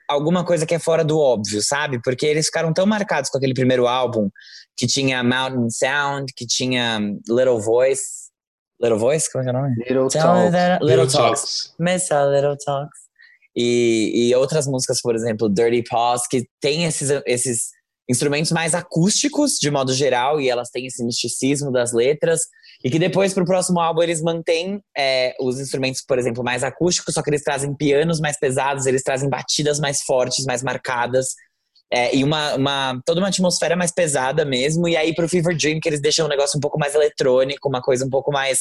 [0.07, 1.99] alguma coisa que é fora do óbvio, sabe?
[2.03, 4.29] Porque eles ficaram tão marcados com aquele primeiro álbum,
[4.77, 8.30] que tinha Mountain Sound, que tinha Little Voice.
[8.81, 9.31] Little Voice?
[9.31, 9.75] Como é que é o nome?
[9.77, 10.45] Little Tell Talk.
[10.45, 11.41] me that- Little, Little Talks.
[11.41, 11.75] Talks.
[11.79, 12.99] Miss a Little Talks.
[13.55, 17.69] E, e outras músicas, por exemplo, Dirty Paws, que tem esses, esses
[18.09, 22.41] instrumentos mais acústicos, de modo geral, e elas têm esse misticismo das letras.
[22.83, 27.13] E que depois, pro próximo álbum, eles mantêm é, os instrumentos, por exemplo, mais acústicos,
[27.13, 31.35] só que eles trazem pianos mais pesados, eles trazem batidas mais fortes, mais marcadas.
[31.91, 34.87] É, e uma, uma, toda uma atmosfera mais pesada mesmo.
[34.87, 37.81] E aí, pro Fever Dream, que eles deixam um negócio um pouco mais eletrônico, uma
[37.81, 38.59] coisa um pouco mais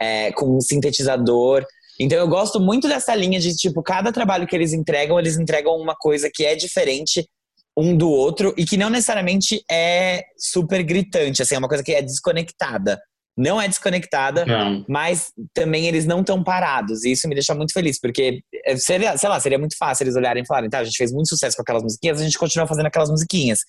[0.00, 1.64] é, com um sintetizador.
[1.98, 5.76] Então eu gosto muito dessa linha de, tipo, cada trabalho que eles entregam, eles entregam
[5.76, 7.28] uma coisa que é diferente
[7.76, 11.92] um do outro e que não necessariamente é super gritante, assim, é uma coisa que
[11.92, 13.00] é desconectada.
[13.36, 14.84] Não é desconectada, Não.
[14.88, 17.04] mas também eles não estão parados.
[17.04, 20.16] E isso me deixa muito feliz, porque é, seria, sei lá, seria muito fácil eles
[20.16, 22.66] olharem e falarem, tá, a gente fez muito sucesso com aquelas musiquinhas, a gente continua
[22.66, 23.60] fazendo aquelas musiquinhas.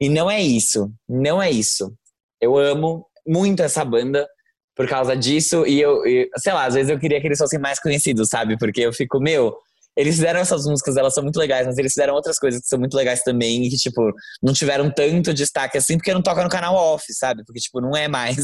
[0.00, 1.92] E não é isso, não é isso.
[2.40, 4.26] Eu amo muito essa banda
[4.74, 7.58] por causa disso e eu, e, sei lá, às vezes eu queria que eles fossem
[7.58, 8.56] mais conhecidos, sabe?
[8.56, 9.56] Porque eu fico, meu,
[9.98, 12.78] eles fizeram essas músicas, elas são muito legais, mas eles fizeram outras coisas que são
[12.78, 16.48] muito legais também e que, tipo, não tiveram tanto destaque assim porque não toca no
[16.48, 17.44] canal off, sabe?
[17.44, 18.36] Porque, tipo, não é mais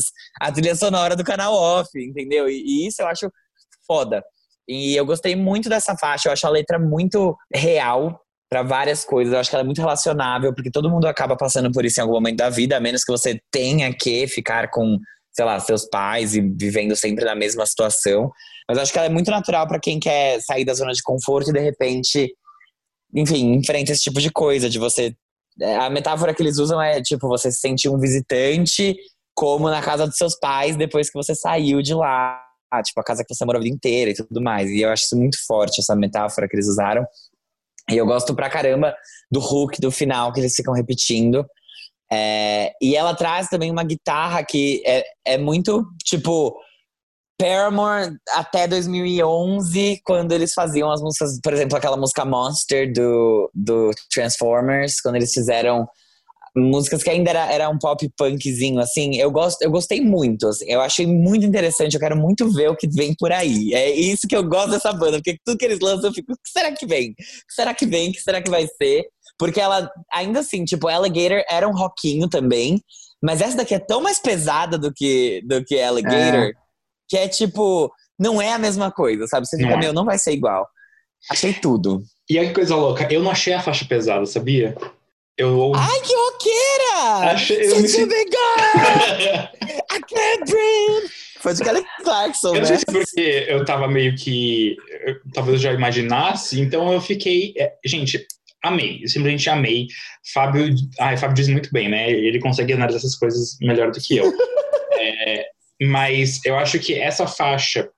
[0.43, 2.51] a trilha sonora do canal off, entendeu?
[2.51, 3.31] E, e isso eu acho
[3.87, 4.21] foda.
[4.69, 9.33] E eu gostei muito dessa faixa, eu acho a letra muito real para várias coisas.
[9.33, 12.03] Eu acho que ela é muito relacionável, porque todo mundo acaba passando por isso em
[12.03, 14.99] algum momento da vida, a menos que você tenha que ficar com,
[15.33, 18.33] sei lá, seus pais e vivendo sempre na mesma situação.
[18.69, 21.51] Mas acho que ela é muito natural para quem quer sair da zona de conforto
[21.51, 22.35] e de repente,
[23.15, 25.15] enfim, enfrenta esse tipo de coisa, de você.
[25.61, 28.97] é, A metáfora que eles usam é tipo, você se sentir um visitante
[29.35, 32.41] como na casa dos seus pais depois que você saiu de lá.
[32.85, 34.69] Tipo, a casa que você morou a vida inteira e tudo mais.
[34.69, 37.07] E eu acho isso muito forte, essa metáfora que eles usaram.
[37.89, 38.95] E eu gosto pra caramba
[39.31, 41.47] do hook do final que eles ficam repetindo.
[42.11, 46.57] É, e ela traz também uma guitarra que é, é muito, tipo,
[47.45, 53.91] Paramore até 2011, quando eles faziam as músicas, por exemplo, aquela música Monster do, do
[54.11, 55.87] Transformers, quando eles fizeram
[56.57, 60.65] músicas que ainda era, era um pop punkzinho, assim, eu, gosto, eu gostei muito, assim,
[60.69, 63.75] eu achei muito interessante, eu quero muito ver o que vem por aí.
[63.75, 66.37] É isso que eu gosto dessa banda, porque tudo que eles lançam eu fico, o
[66.37, 67.11] que será que vem?
[67.11, 68.09] O que será que vem?
[68.09, 69.05] O que será que vai ser?
[69.37, 72.81] Porque ela, ainda assim, tipo, Alligator era um rockinho também,
[73.23, 76.53] mas essa daqui é tão mais pesada do que, do que Alligator,
[77.09, 79.47] que é tipo, não é a mesma coisa, sabe?
[79.47, 79.77] Você fica, é.
[79.77, 80.67] meu, não vai ser igual.
[81.31, 82.03] Achei tudo.
[82.29, 84.75] E olha que coisa louca, eu não achei a faixa pesada, sabia?
[85.37, 87.33] Eu Ai, que roqueira!
[87.33, 91.11] Achei- eu me senti- I can't breathe.
[91.41, 92.77] Foi de Kelly Clarkson, Eu não né?
[92.79, 94.77] se é porque eu tava meio que.
[95.07, 97.53] eu- talvez eu já imaginasse, então eu fiquei.
[97.59, 98.25] é, gente,
[98.63, 99.87] amei, simplesmente amei.
[100.33, 100.75] Fábio.
[101.01, 102.11] Ai, Fábio diz muito bem, né?
[102.11, 104.33] Ele consegue analisar essas coisas melhor do que eu.
[104.97, 105.45] É,
[105.89, 107.89] mas eu acho que essa faixa.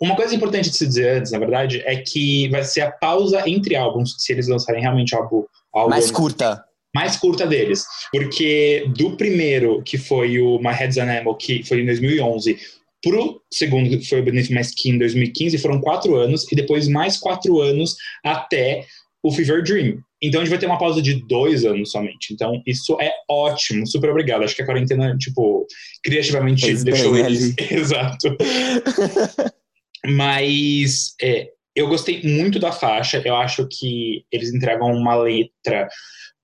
[0.00, 3.42] Uma coisa importante de se dizer antes, na verdade, é que vai ser a pausa
[3.48, 5.44] entre álbuns, se eles lançarem realmente álbum,
[5.74, 6.64] álbum Mais curta.
[6.94, 7.84] mais curta deles.
[8.12, 12.56] Porque do primeiro, que foi o My Head's an Animal, que foi em 2011,
[13.02, 16.86] pro segundo, que foi o Beneath My Skin, em 2015, foram quatro anos, e depois
[16.86, 18.84] mais quatro anos até
[19.22, 19.98] o Fever Dream.
[20.20, 22.32] Então a gente vai ter uma pausa de dois anos somente.
[22.32, 24.42] Então isso é ótimo, super obrigado.
[24.42, 25.66] Acho que a quarentena, tipo,
[26.02, 27.54] criativamente deixou bem eles.
[27.70, 28.36] Exato.
[30.04, 33.22] Mas é, eu gostei muito da faixa.
[33.24, 35.88] Eu acho que eles entregam uma letra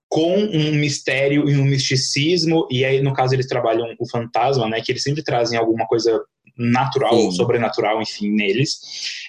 [0.08, 2.68] com um mistério e um misticismo.
[2.70, 4.80] E aí, no caso, eles trabalham o fantasma, né?
[4.80, 6.22] Que eles sempre trazem alguma coisa
[6.56, 7.32] natural Sim.
[7.32, 8.78] sobrenatural, enfim, neles.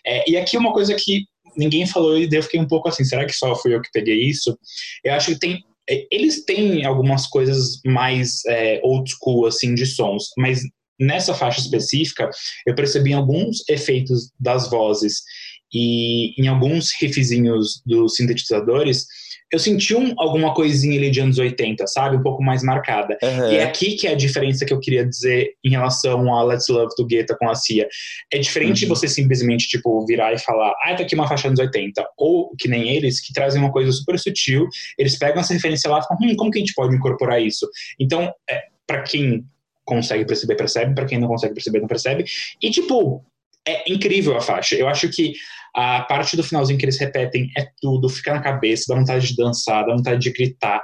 [0.05, 1.25] É, e aqui uma coisa que
[1.57, 4.23] ninguém falou e eu fiquei um pouco assim, será que só fui eu que peguei
[4.23, 4.57] isso?
[5.03, 9.85] Eu acho que tem é, eles têm algumas coisas mais é, old school assim de
[9.85, 10.61] sons, mas
[10.99, 12.29] nessa faixa específica
[12.65, 15.21] eu percebi alguns efeitos das vozes
[15.73, 19.05] e em alguns riffzinhos dos sintetizadores
[19.55, 22.17] eu senti um, alguma coisinha ali de anos 80, sabe?
[22.17, 23.17] Um pouco mais marcada.
[23.23, 23.53] Aham.
[23.53, 26.67] E é aqui que é a diferença que eu queria dizer em relação a Let's
[26.67, 27.87] Love do Guetta com a Cia.
[28.33, 28.89] É diferente Uhum.
[28.89, 32.05] você simplesmente, tipo, virar e falar, ah, tá aqui uma faixa anos 80.
[32.17, 35.99] Ou, que nem eles, que trazem uma coisa super sutil, eles pegam essa referência lá
[35.99, 37.65] e falam, hum, como que a gente pode incorporar isso?
[37.97, 39.45] Então, é, para quem
[39.85, 42.25] consegue perceber, percebe, para quem não consegue perceber, não percebe.
[42.61, 43.23] E, tipo,
[43.65, 44.75] é incrível a faixa.
[44.75, 45.33] Eu acho que
[45.75, 49.35] a parte do finalzinho que eles repetem é tudo, fica na cabeça, dá vontade de
[49.35, 50.81] dançar, dá vontade de gritar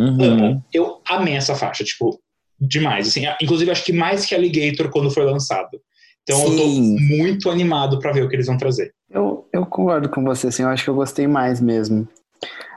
[0.00, 0.22] Uhum.
[0.22, 0.64] amo.
[0.72, 2.18] Eu amei essa faixa, tipo,
[2.58, 3.08] demais.
[3.08, 5.78] Assim, inclusive, acho que mais que Alligator quando foi lançado.
[6.22, 6.96] Então eu tô Sim.
[7.18, 8.94] muito animado pra ver o que eles vão trazer.
[9.10, 12.08] Eu, eu concordo com você, assim, eu acho que eu gostei mais mesmo.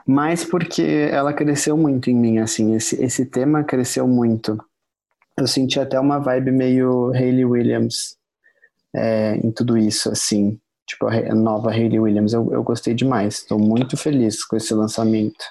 [0.06, 4.58] Mais porque ela cresceu muito em mim, assim, esse, esse tema cresceu muito.
[5.38, 8.16] Eu senti até uma vibe meio Hayley Williams
[8.94, 10.58] é, em tudo isso, assim.
[10.86, 13.38] Tipo, a nova Hayley Williams, eu, eu gostei demais.
[13.38, 15.44] Estou muito feliz com esse lançamento.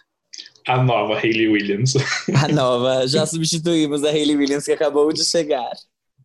[0.67, 1.93] A nova Hayley Williams.
[2.41, 5.71] A nova, já substituímos a Hayley Williams que acabou de chegar.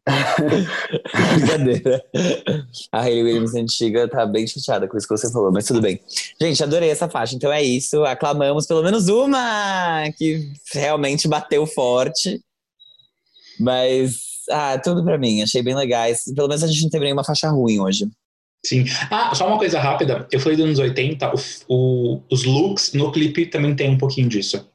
[1.35, 2.03] Brincadeira.
[2.93, 6.01] A Hayley Williams antiga tá bem chateada com isso que você falou, mas tudo bem.
[6.41, 7.35] Gente, adorei essa faixa.
[7.35, 8.05] Então é isso.
[8.05, 12.41] Aclamamos pelo menos uma que realmente bateu forte.
[13.59, 15.43] Mas, ah, tudo pra mim.
[15.43, 16.23] Achei bem legais.
[16.35, 18.09] Pelo menos a gente não teve nenhuma faixa ruim hoje.
[18.65, 18.85] Sim.
[19.11, 20.27] Ah, só uma coisa rápida.
[20.33, 21.39] Eu falei dos anos 80, o,
[21.69, 24.69] o, os looks no clipe também tem um pouquinho disso.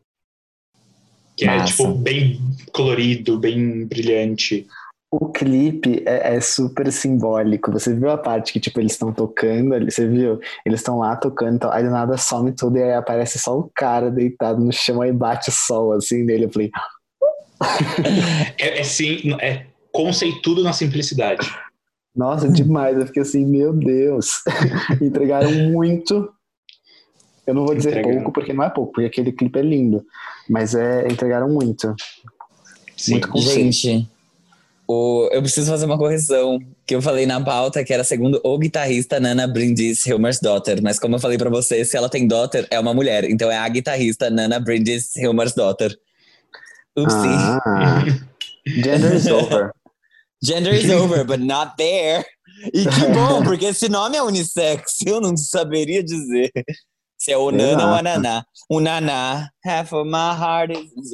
[1.36, 1.68] Que é, Massa.
[1.68, 2.40] tipo, bem
[2.72, 4.68] colorido, bem brilhante.
[5.12, 7.72] O clipe é, é super simbólico.
[7.72, 9.92] Você viu a parte que, tipo, eles estão tocando ali?
[9.92, 10.40] Você viu?
[10.66, 13.70] Eles estão lá tocando, então, aí do nada some tudo e aí aparece só o
[13.76, 16.46] cara deitado no chão, aí bate o sol assim nele.
[16.46, 16.72] Eu falei,
[18.58, 21.48] É, é sim, é conceitudo na simplicidade.
[22.16, 22.97] Nossa, demais.
[22.97, 24.43] Eu fiquei assim, meu Deus.
[25.01, 26.30] Entregaram muito.
[27.45, 28.16] Eu não vou dizer Entregaram.
[28.18, 30.05] pouco, porque não é pouco, porque aquele clipe é lindo.
[30.49, 31.95] Mas é, entregaram muito.
[32.95, 33.14] Sim.
[33.14, 33.88] Muito consciente.
[33.88, 34.09] Gente,
[34.88, 36.59] o, eu preciso fazer uma correção.
[36.86, 40.82] Que eu falei na pauta que era segundo o guitarrista Nana Brindis Hilmersdotter.
[40.84, 43.24] Mas como eu falei pra você, se ela tem daughter, é uma mulher.
[43.24, 45.97] Então é a guitarrista Nana Brindis Hilmersdotter.
[46.95, 47.28] Upsi.
[47.66, 48.03] Ah,
[48.68, 49.72] gender is over.
[50.44, 52.26] Gender is over, but not there.
[52.74, 54.98] E que bom, porque esse nome é unissex.
[55.08, 56.52] Eu não saberia dizer
[57.18, 58.44] se é o Nana ou a Naná.
[58.70, 61.12] O Naná, half of my heart is...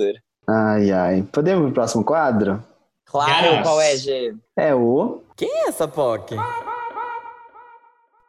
[0.48, 1.24] Ai, ai.
[1.32, 2.64] Podemos ir pro próximo quadro?
[3.06, 3.64] Claro, Yes.
[3.64, 4.34] qual é, G?
[4.58, 6.36] É o Quem é essa POC?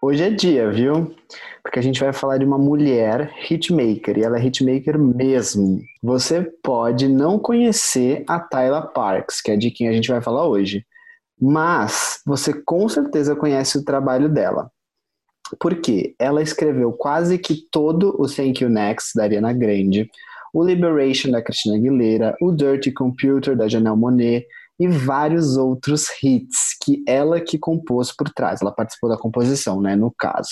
[0.02, 1.14] Hoje é dia, viu?
[1.62, 5.80] Porque a gente vai falar de uma mulher hitmaker, e ela é hitmaker mesmo.
[6.02, 10.46] Você pode não conhecer a Tyla Parks, que é de quem a gente vai falar
[10.46, 10.84] hoje,
[11.40, 14.70] mas você com certeza conhece o trabalho dela.
[15.58, 16.14] Por quê?
[16.18, 20.08] Ela escreveu quase que todo o Thank You Next da Ariana Grande,
[20.52, 24.46] o Liberation da Christina Aguilera, o Dirty Computer da Janelle Monet,
[24.78, 28.62] e vários outros hits que ela que compôs por trás.
[28.62, 30.50] Ela participou da composição, né, no caso.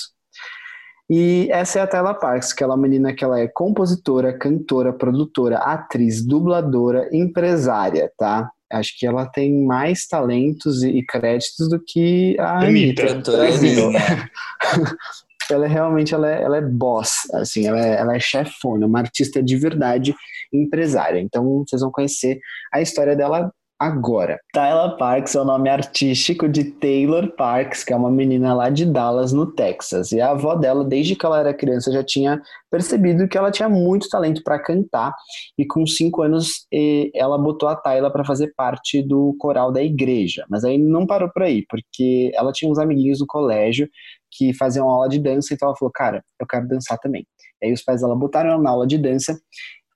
[1.11, 4.37] E essa é a Tyla Parks, que ela é uma menina que ela é compositora,
[4.37, 8.51] cantora, produtora, atriz, dubladora, empresária, tá?
[8.71, 13.03] Acho que ela tem mais talentos e créditos do que a Anitta.
[13.13, 13.93] Anitta.
[15.51, 18.99] Ela é realmente ela é, ela é boss, assim, ela é, ela é chefona, uma
[18.99, 20.15] artista de verdade,
[20.53, 21.19] empresária.
[21.19, 22.39] Então vocês vão conhecer
[22.71, 24.41] a história dela agora.
[24.53, 28.85] Tyla Parks é o nome artístico de Taylor Parks, que é uma menina lá de
[28.85, 30.11] Dallas, no Texas.
[30.13, 33.69] E a avó dela, desde que ela era criança, já tinha percebido que ela tinha
[33.69, 35.15] muito talento para cantar.
[35.57, 36.67] E com cinco anos,
[37.15, 40.45] ela botou a Tyla para fazer parte do coral da igreja.
[40.51, 43.89] Mas aí não parou por aí, porque ela tinha uns amiguinhos no colégio
[44.31, 47.27] que faziam aula de dança, então ela falou, cara, eu quero dançar também.
[47.63, 49.39] E aí os pais dela botaram ela na aula de dança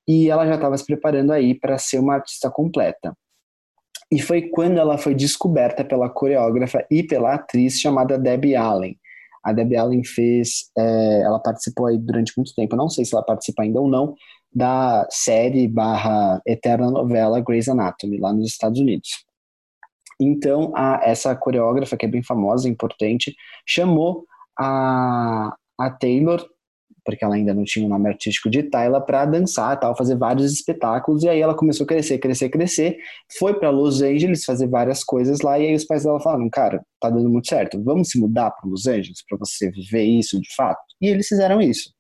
[0.09, 3.13] e ela já estava se preparando aí para ser uma artista completa.
[4.13, 8.95] E foi quando ela foi descoberta pela coreógrafa e pela atriz chamada Debbie Allen.
[9.43, 13.25] A Debbie Allen fez, é, ela participou aí durante muito tempo, não sei se ela
[13.25, 14.15] participa ainda ou não,
[14.55, 19.09] da série barra eterna novela Grey's Anatomy, lá nos Estados Unidos.
[20.21, 23.35] Então, a, essa coreógrafa, que é bem famosa, importante,
[23.67, 24.27] chamou
[24.61, 26.47] a, a Taylor,
[27.05, 30.53] porque ela ainda não tinha o nome artístico de Tyla, para dançar, tal, fazer vários
[30.53, 31.23] espetáculos.
[31.23, 32.97] E aí ela começou a crescer, crescer, crescer.
[33.39, 35.59] Foi para Los Angeles fazer várias coisas lá.
[35.59, 38.69] E aí os pais dela falaram: Cara, tá dando muito certo, vamos se mudar para
[38.69, 40.81] Los Angeles para você viver isso de fato.
[41.01, 41.91] E eles fizeram isso.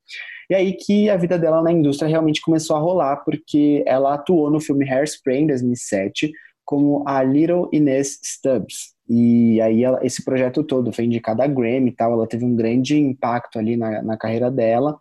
[0.50, 4.50] E aí que a vida dela na indústria realmente começou a rolar, porque ela atuou
[4.50, 6.30] no filme Hairspray em 2007
[6.64, 8.92] como a Little Inez Stubbs.
[9.08, 12.54] E aí ela, esse projeto todo foi indicado a Grammy e tal, ela teve um
[12.54, 14.98] grande impacto ali na, na carreira dela.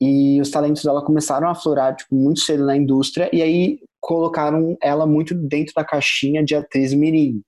[0.00, 4.76] E os talentos dela começaram a aflorar tipo, muito cedo na indústria, e aí colocaram
[4.82, 7.40] ela muito dentro da caixinha de atriz mirim.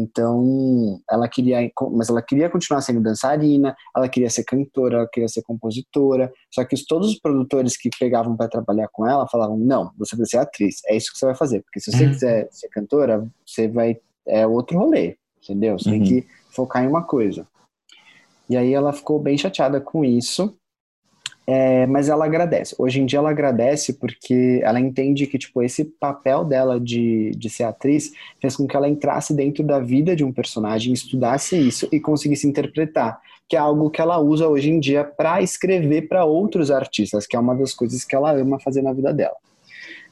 [0.00, 5.28] Então, ela queria, mas ela queria continuar sendo dançarina, ela queria ser cantora, ela queria
[5.28, 6.32] ser compositora.
[6.54, 10.14] Só que os, todos os produtores que pegavam para trabalhar com ela falavam: não, você
[10.14, 12.10] vai ser atriz, é isso que você vai fazer, porque se você Uhum.
[12.12, 15.78] quiser ser cantora, você vai é outro rolê, entendeu?
[15.78, 15.98] Você Uhum.
[15.98, 17.46] tem que focar em uma coisa.
[18.48, 20.56] E aí ela ficou bem chateada com isso.
[21.50, 22.74] É, mas ela agradece.
[22.78, 27.48] Hoje em dia ela agradece porque ela entende que tipo esse papel dela de, de
[27.48, 31.88] ser atriz fez com que ela entrasse dentro da vida de um personagem, estudasse isso
[31.90, 33.18] e conseguisse interpretar,
[33.48, 37.34] que é algo que ela usa hoje em dia para escrever para outros artistas, que
[37.34, 39.36] é uma das coisas que ela ama fazer na vida dela.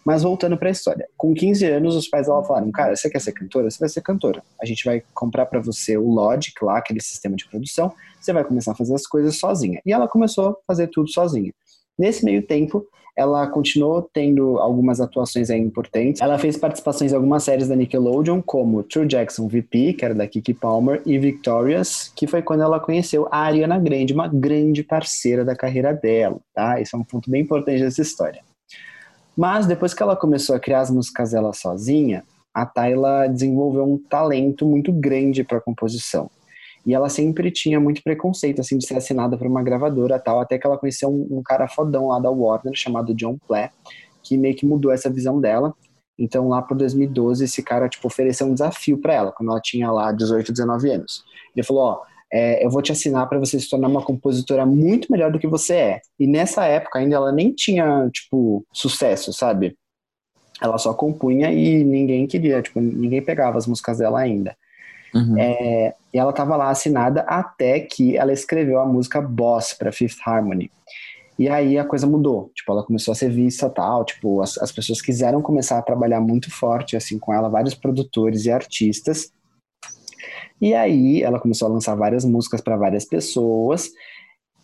[0.07, 3.21] Mas voltando para a história, com 15 anos os pais dela falaram: "Cara, você quer
[3.21, 3.69] ser cantora?
[3.69, 4.41] Você vai ser cantora.
[4.63, 8.45] A gente vai comprar para você o Logic lá, aquele sistema de produção, você vai
[8.45, 9.81] começar a fazer as coisas sozinha".
[9.85, 11.53] E ela começou a fazer tudo sozinha.
[11.99, 12.87] Nesse meio tempo,
[13.17, 16.21] ela continuou tendo algumas atuações importantes.
[16.21, 20.29] Ela fez participações em algumas séries da Nickelodeon, como True Jackson VP, que era da
[20.29, 25.45] Kiki Palmer, e Victorious, que foi quando ela conheceu a Ariana Grande, uma grande parceira
[25.45, 26.81] da carreira dela, tá?
[26.81, 28.43] Esse é um ponto bem importante dessa história.
[29.37, 32.25] Mas depois que ela começou a criar as músicas dela sozinha,
[32.55, 36.31] a Tyla desenvolveu um talento muito grande para composição.
[36.87, 40.57] E ela sempre tinha muito preconceito, assim, de ser assinada por uma gravadora tal, até
[40.57, 43.73] que ela conheceu um, um cara fodão lá da Warner, chamado John Plé,
[44.23, 45.75] que meio que mudou essa visão dela.
[46.19, 49.91] Então, lá por 2012, esse cara, tipo, ofereceu um desafio para ela, quando ela tinha
[49.91, 51.25] lá 18, 19 anos.
[51.55, 55.11] Ele falou, ó, é, eu vou te assinar para você se tornar uma compositora muito
[55.11, 56.01] melhor do que você é.
[56.19, 59.77] E nessa época ainda ela nem tinha, tipo, sucesso, sabe?
[60.61, 64.57] Ela só compunha e ninguém queria, tipo, ninguém pegava as músicas dela ainda.
[65.15, 65.39] Uhum.
[65.39, 70.19] É, e ela estava lá assinada até que ela escreveu a música Boss para Fifth
[70.27, 70.71] Harmony.
[71.39, 74.73] E aí a coisa mudou, tipo, ela começou a ser vista tal, tipo, as, as
[74.73, 79.31] pessoas quiseram começar a trabalhar muito forte, assim, com ela, vários produtores e artistas.
[80.61, 83.91] E aí ela começou a lançar várias músicas para várias pessoas,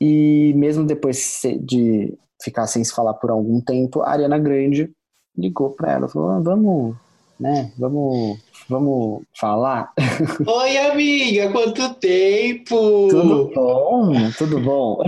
[0.01, 2.13] e mesmo depois de
[2.43, 4.91] ficar sem se falar por algum tempo, a Ariana Grande
[5.37, 6.97] ligou para ela, falou, ah, vamos,
[7.39, 8.39] né, vamos,
[8.69, 9.93] vamos falar?
[10.45, 13.09] Oi, amiga, quanto tempo!
[13.09, 14.13] Tudo bom?
[14.37, 15.03] Tudo bom?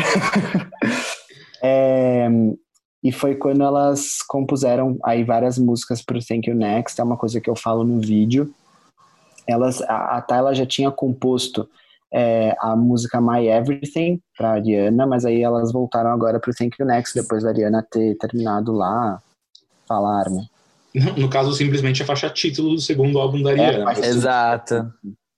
[1.63, 2.29] é,
[3.03, 7.17] e foi quando elas compuseram aí várias músicas para o Thank You Next, é uma
[7.17, 8.55] coisa que eu falo no vídeo.
[9.47, 11.69] Elas, a, a Tayla já tinha composto
[12.13, 16.77] é, a música My Everything para Ariana, mas aí elas voltaram agora para o Thank
[16.81, 19.21] You Next depois da Ariana ter terminado lá
[19.87, 20.47] falar, né?
[21.19, 23.93] No caso, simplesmente a faixa título do segundo álbum da Ariana.
[23.93, 24.93] É, Exato.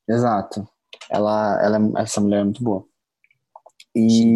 [0.07, 0.69] Exato.
[1.11, 2.85] Ela, ela, essa mulher é muito boa.
[3.95, 4.35] E.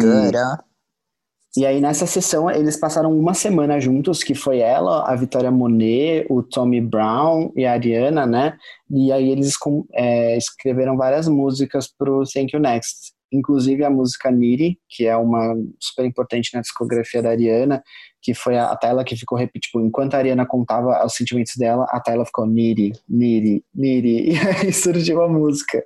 [1.55, 6.25] e aí nessa sessão eles passaram uma semana juntos, que foi ela, a Vitória Monet,
[6.29, 8.57] o Tommy Brown e a Ariana, né?
[8.89, 9.55] E aí eles
[9.93, 13.13] é, escreveram várias músicas pro Thank You Next.
[13.33, 17.81] Inclusive a música Niri, que é uma super importante na discografia da Ariana,
[18.21, 21.53] que foi a, a Tayla que ficou repetindo, tipo, enquanto a Ariana contava os sentimentos
[21.57, 25.83] dela, a Tayla ficou Niri, Niri, Niri, e aí surgiu a música.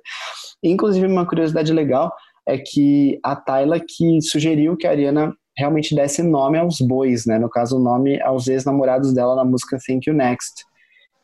[0.62, 2.12] Inclusive, uma curiosidade legal
[2.46, 7.38] é que a Tayla que sugeriu que a Ariana realmente desse nome aos bois, né?
[7.38, 10.64] No caso, o nome aos ex-namorados dela na música Thank You Next.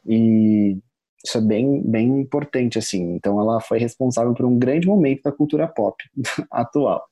[0.06, 0.78] E
[1.24, 3.14] isso é bem, bem importante, assim.
[3.14, 5.96] Então, ela foi responsável por um grande momento da cultura pop
[6.50, 7.04] atual.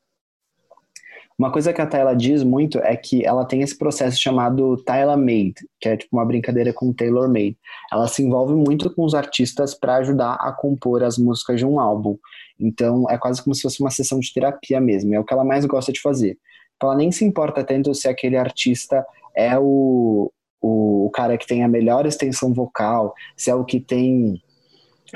[1.40, 5.16] Uma coisa que a Tyla diz muito é que ela tem esse processo chamado Tyla
[5.16, 7.56] Made, que é tipo uma brincadeira com Taylor Made.
[7.90, 11.80] Ela se envolve muito com os artistas para ajudar a compor as músicas de um
[11.80, 12.18] álbum.
[12.58, 15.14] Então é quase como se fosse uma sessão de terapia mesmo.
[15.14, 16.36] É o que ela mais gosta de fazer.
[16.82, 19.04] Ela nem se importa tanto se aquele artista
[19.34, 24.40] é o, o, cara que tem a melhor extensão vocal, se é o que tem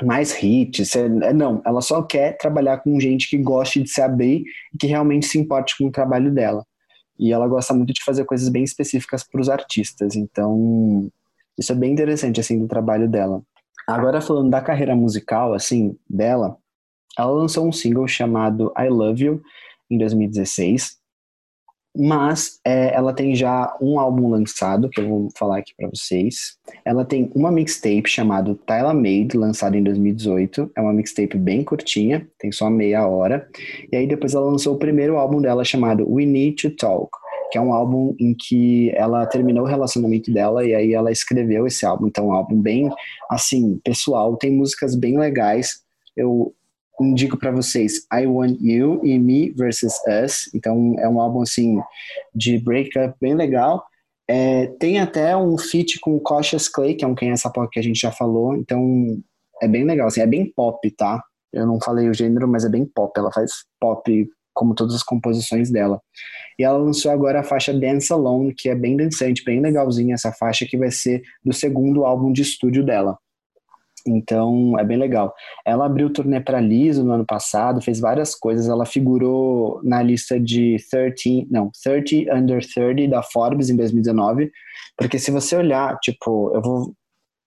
[0.03, 4.01] mais hits, se é- não, ela só quer trabalhar com gente que goste de se
[4.01, 4.43] abrir
[4.73, 6.65] e que realmente se importe com o trabalho dela.
[7.17, 11.09] E ela gosta muito de fazer coisas bem específicas para os artistas, então
[11.57, 13.41] isso é bem interessante assim do trabalho dela.
[13.87, 16.57] Agora falando da carreira musical assim dela,
[17.17, 19.41] ela lançou um single chamado I Love You
[19.89, 21.04] em 2016
[21.95, 26.57] mas é, ela tem já um álbum lançado, que eu vou falar aqui para vocês.
[26.83, 30.71] Ela tem uma mixtape chamada Tyla Made, lançada em 2018.
[30.75, 33.47] É uma mixtape bem curtinha, tem só meia hora.
[33.91, 37.09] E aí depois ela lançou o primeiro álbum dela chamado We Need to Talk,
[37.51, 41.65] que é um álbum em que ela terminou o relacionamento dela e aí ela escreveu
[41.65, 42.07] esse álbum.
[42.07, 42.89] Então, é um álbum bem,
[43.29, 44.35] assim, pessoal.
[44.35, 45.83] Tem músicas bem legais.
[46.15, 46.53] Eu
[47.01, 50.49] indico para vocês I Want You e Me Versus Us.
[50.53, 51.79] Então é um álbum assim
[52.33, 53.83] de breakup bem legal.
[54.27, 57.69] É, tem até um feat com o Cautious Clay, que é um quem essa pop
[57.71, 58.55] que a gente já falou.
[58.55, 59.17] Então
[59.61, 61.23] é bem legal, assim, é bem pop, tá?
[61.53, 63.11] Eu não falei o gênero, mas é bem pop.
[63.17, 66.01] Ela faz pop como todas as composições dela.
[66.57, 70.31] E ela lançou agora a faixa Dance Alone, que é bem dançante, bem legalzinha essa
[70.31, 73.17] faixa, que vai ser do segundo álbum de estúdio dela.
[74.07, 75.33] Então é bem legal.
[75.65, 78.69] Ela abriu o turnê para Liso no ano passado, fez várias coisas.
[78.69, 84.51] Ela figurou na lista de 13, não, 30 Under 30 da Forbes em 2019.
[84.97, 86.93] Porque se você olhar, tipo, eu vou.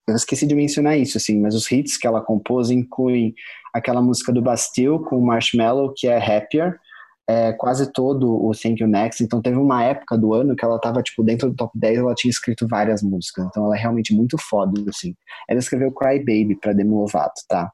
[0.09, 3.35] Eu esqueci de mencionar isso, assim, mas os hits que ela compôs incluem
[3.75, 6.79] aquela música do Bastille com Marshmallow, que é Happier,
[7.29, 9.23] é, quase todo o Thank You Next.
[9.23, 12.15] Então teve uma época do ano que ela tava, tipo, dentro do top 10, ela
[12.15, 13.47] tinha escrito várias músicas.
[13.47, 15.15] Então ela é realmente muito foda, assim.
[15.47, 17.71] Ela escreveu Cry Baby pra Demi Lovato, tá?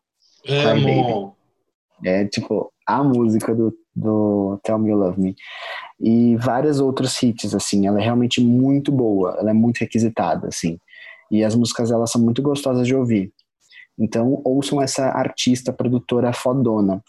[0.48, 1.36] Amo.
[2.04, 5.36] É, tipo, a música do, do Tell Me You Love Me.
[6.00, 7.86] E vários outros hits, assim.
[7.86, 9.36] Ela é realmente muito boa.
[9.38, 10.78] Ela é muito requisitada, assim.
[11.30, 13.32] E as músicas dela são muito gostosas de ouvir.
[13.96, 17.00] Então, ouçam essa artista, produtora fodona.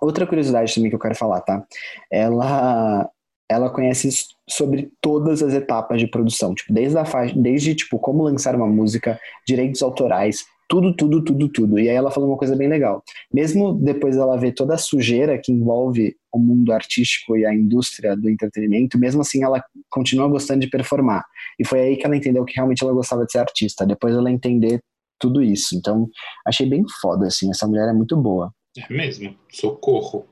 [0.00, 1.64] Outra curiosidade também que eu quero falar, tá?
[2.10, 3.08] Ela
[3.50, 4.10] ela conhece
[4.46, 8.66] sobre todas as etapas de produção, tipo, desde a faixa, desde tipo como lançar uma
[8.66, 11.78] música, direitos autorais, tudo, tudo, tudo, tudo.
[11.78, 13.02] E aí ela falou uma coisa bem legal.
[13.32, 18.14] Mesmo depois dela ver toda a sujeira que envolve o mundo artístico e a indústria
[18.14, 21.24] do entretenimento, mesmo assim ela continua gostando de performar.
[21.58, 23.86] E foi aí que ela entendeu que realmente ela gostava de ser artista.
[23.86, 24.80] Depois ela entender
[25.18, 25.74] tudo isso.
[25.74, 26.06] Então,
[26.46, 27.50] achei bem foda, assim.
[27.50, 28.52] Essa mulher é muito boa.
[28.88, 29.36] É mesmo.
[29.50, 30.26] Socorro.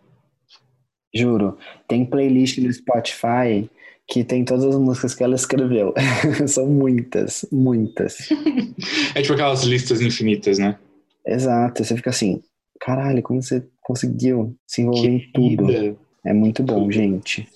[1.14, 1.58] Juro.
[1.88, 3.68] Tem playlist no Spotify
[4.08, 5.92] que tem todas as músicas que ela escreveu.
[6.46, 8.28] São muitas, muitas.
[9.14, 10.78] É tipo aquelas listas infinitas, né?
[11.26, 11.82] Exato.
[11.82, 12.42] Você fica assim,
[12.78, 15.66] caralho, como você conseguiu se envolver em tudo?
[15.66, 15.96] Querida.
[16.24, 16.92] É muito bom, Tudo.
[16.92, 17.48] gente.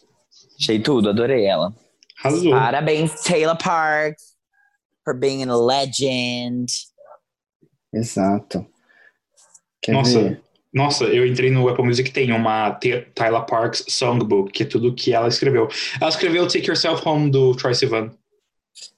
[0.59, 1.75] Achei tudo, adorei ela.
[2.23, 2.53] Arrasou.
[2.53, 4.37] Parabéns, Taylor Parks,
[5.05, 6.67] for being a legend.
[7.93, 8.65] Exato.
[9.83, 10.23] Quer Nossa.
[10.23, 10.43] ver?
[10.73, 12.71] Nossa, eu entrei no Apple Music tem uma
[13.15, 15.69] Tyler Parks Songbook, que é tudo que ela escreveu.
[16.01, 18.11] Ela escreveu Take Yourself Home do Troy Sivan.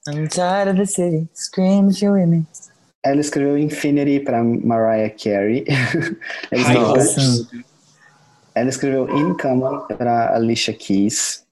[0.07, 2.45] I'm tired of the city, screaming at you with me.
[3.03, 5.65] Ela escreveu Infinity para Mariah Carey.
[6.51, 7.47] Ela High escreveu, Hopes.
[8.55, 11.43] ela escreveu In Common para Alicia Keys.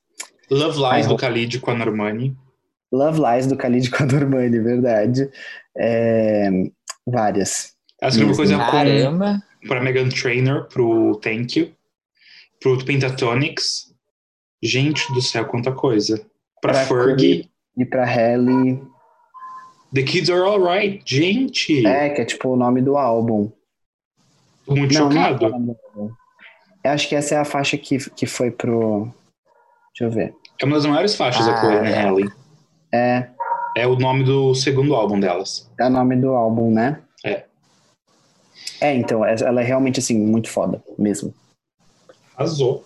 [0.49, 1.15] Love Lies do.
[1.15, 2.37] Khalid com a Normani.
[2.91, 5.29] Love Lies do Khalid com a Normani, verdade.
[5.77, 6.49] É,
[7.07, 7.73] várias.
[8.01, 11.71] Ela escreveu coisa com, Pra Megan Trainor, pro Thank You,
[12.59, 13.93] pro Pentatonics.
[14.63, 16.17] Gente do céu, quanta coisa.
[16.61, 17.49] Pra, Pra Fergie.
[17.77, 18.81] E para Halle.
[19.93, 21.03] The Kids Are Alright.
[21.05, 23.51] Gente, É, que é tipo o nome do álbum.
[24.67, 25.45] muito Não, não é chocado.
[25.45, 26.13] o nome do álbum.
[26.83, 29.05] Eu acho que essa é a faixa que, que foi pro.
[29.93, 30.33] Deixa eu ver.
[30.61, 32.01] É uma das maiores faixas da Ah, Courtney é.
[32.01, 32.29] Haley.
[32.93, 33.29] É,
[33.77, 35.69] É o nome do segundo álbum delas.
[35.79, 37.01] é o nome do álbum, né?
[37.25, 37.45] É.
[38.81, 41.33] É, então, ela é realmente, assim, muito foda, mesmo.
[42.35, 42.83] Arrasou.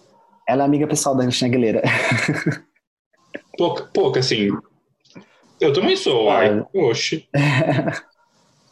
[0.48, 1.82] Ela é amiga pessoal da Cristina Aguilera.
[3.58, 4.50] Pouca, pouca, assim.
[5.62, 6.60] Eu também sou, ai.
[6.60, 6.66] Ah.
[6.74, 7.28] Oxe.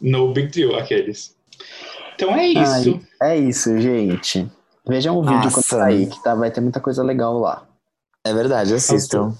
[0.00, 1.34] No big deal, aqueles.
[2.14, 3.00] Então é isso.
[3.22, 4.46] É isso, gente.
[4.86, 7.66] Vejam o vídeo quando sair, que tá, vai ter muita coisa legal lá.
[8.22, 9.34] É verdade, assistam.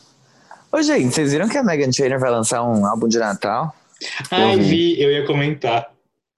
[0.72, 3.74] Ô, gente, vocês viram que a Megan Trainor vai lançar um álbum de Natal?
[4.30, 4.64] Ai, eu vi.
[4.64, 5.92] vi, eu ia comentar.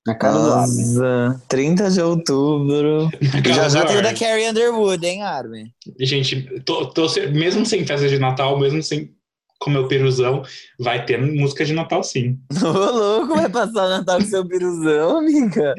[0.07, 0.95] Na cara do Armin.
[0.95, 3.11] Nossa, 30 de outubro.
[3.45, 4.21] Já do já tem o da Armin.
[4.21, 5.73] Carrie Underwood, hein, Armin?
[5.99, 9.17] Gente, tô, tô mesmo sem festa de Natal, mesmo sem
[9.59, 10.43] comer o peruzão,
[10.79, 12.39] vai ter música de Natal sim.
[12.63, 15.75] Ô, louco, vai passar o Natal com seu piruzão, amiga?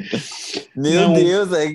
[0.76, 1.14] Meu Não.
[1.14, 1.68] Deus, é...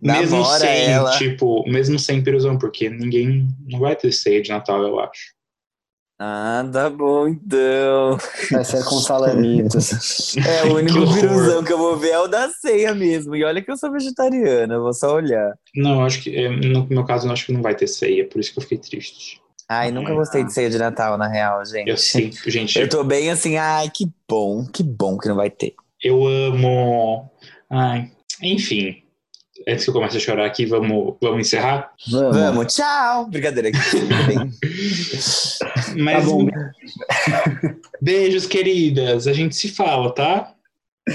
[0.00, 1.10] mesmo Namora sem, ela.
[1.18, 5.32] tipo, mesmo sem peruzão, porque ninguém não vai ter ceia de Natal, eu acho.
[6.24, 8.16] Ah, tá bom, então.
[8.52, 10.36] Vai ser com salamitos.
[10.46, 13.34] É, o único Que piruzão que eu vou ver é o da ceia mesmo.
[13.34, 15.52] E olha que eu sou vegetariana, eu vou só olhar.
[15.74, 18.40] Não, acho que, é, no meu caso, eu acho que não vai ter ceia, por
[18.40, 19.40] isso que eu fiquei triste.
[19.68, 21.88] Ai, nunca gostei de ceia de Natal, na real, gente.
[21.88, 25.50] Eu sinto, gente, Eu tô bem assim, ai, que bom, que bom que não vai
[25.50, 25.74] ter.
[26.00, 27.28] Eu amo.
[27.68, 28.10] Ai,
[28.40, 29.01] enfim.
[29.68, 31.92] Antes que eu comece a chorar aqui, vamos, vamos encerrar.
[32.10, 32.36] Vamos.
[32.36, 33.26] Vamos, tchau!
[33.26, 33.70] Brincadeira.
[35.96, 36.46] Mas Tá bom.
[38.00, 39.26] beijos, queridas.
[39.26, 40.52] A gente se fala, tá?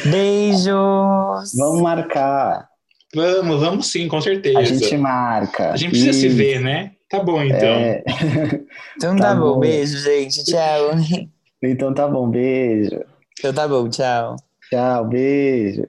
[0.05, 1.53] Beijos!
[1.55, 2.67] Vamos marcar.
[3.15, 4.59] Vamos, vamos sim, com certeza.
[4.59, 5.71] A gente marca.
[5.71, 6.91] A gente precisa se ver, né?
[7.09, 7.57] Tá bom, então.
[7.67, 8.03] É.
[8.97, 9.53] Então Tá tá, bom.
[9.53, 9.59] bom.
[9.59, 10.91] beijo, gente, tchau.
[11.63, 12.99] Então tá bom, beijo.
[13.39, 14.35] Então tá bom, tchau.
[14.69, 15.87] Tchau, beijo.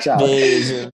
[0.00, 0.18] Tchau.
[0.18, 0.88] Beijo.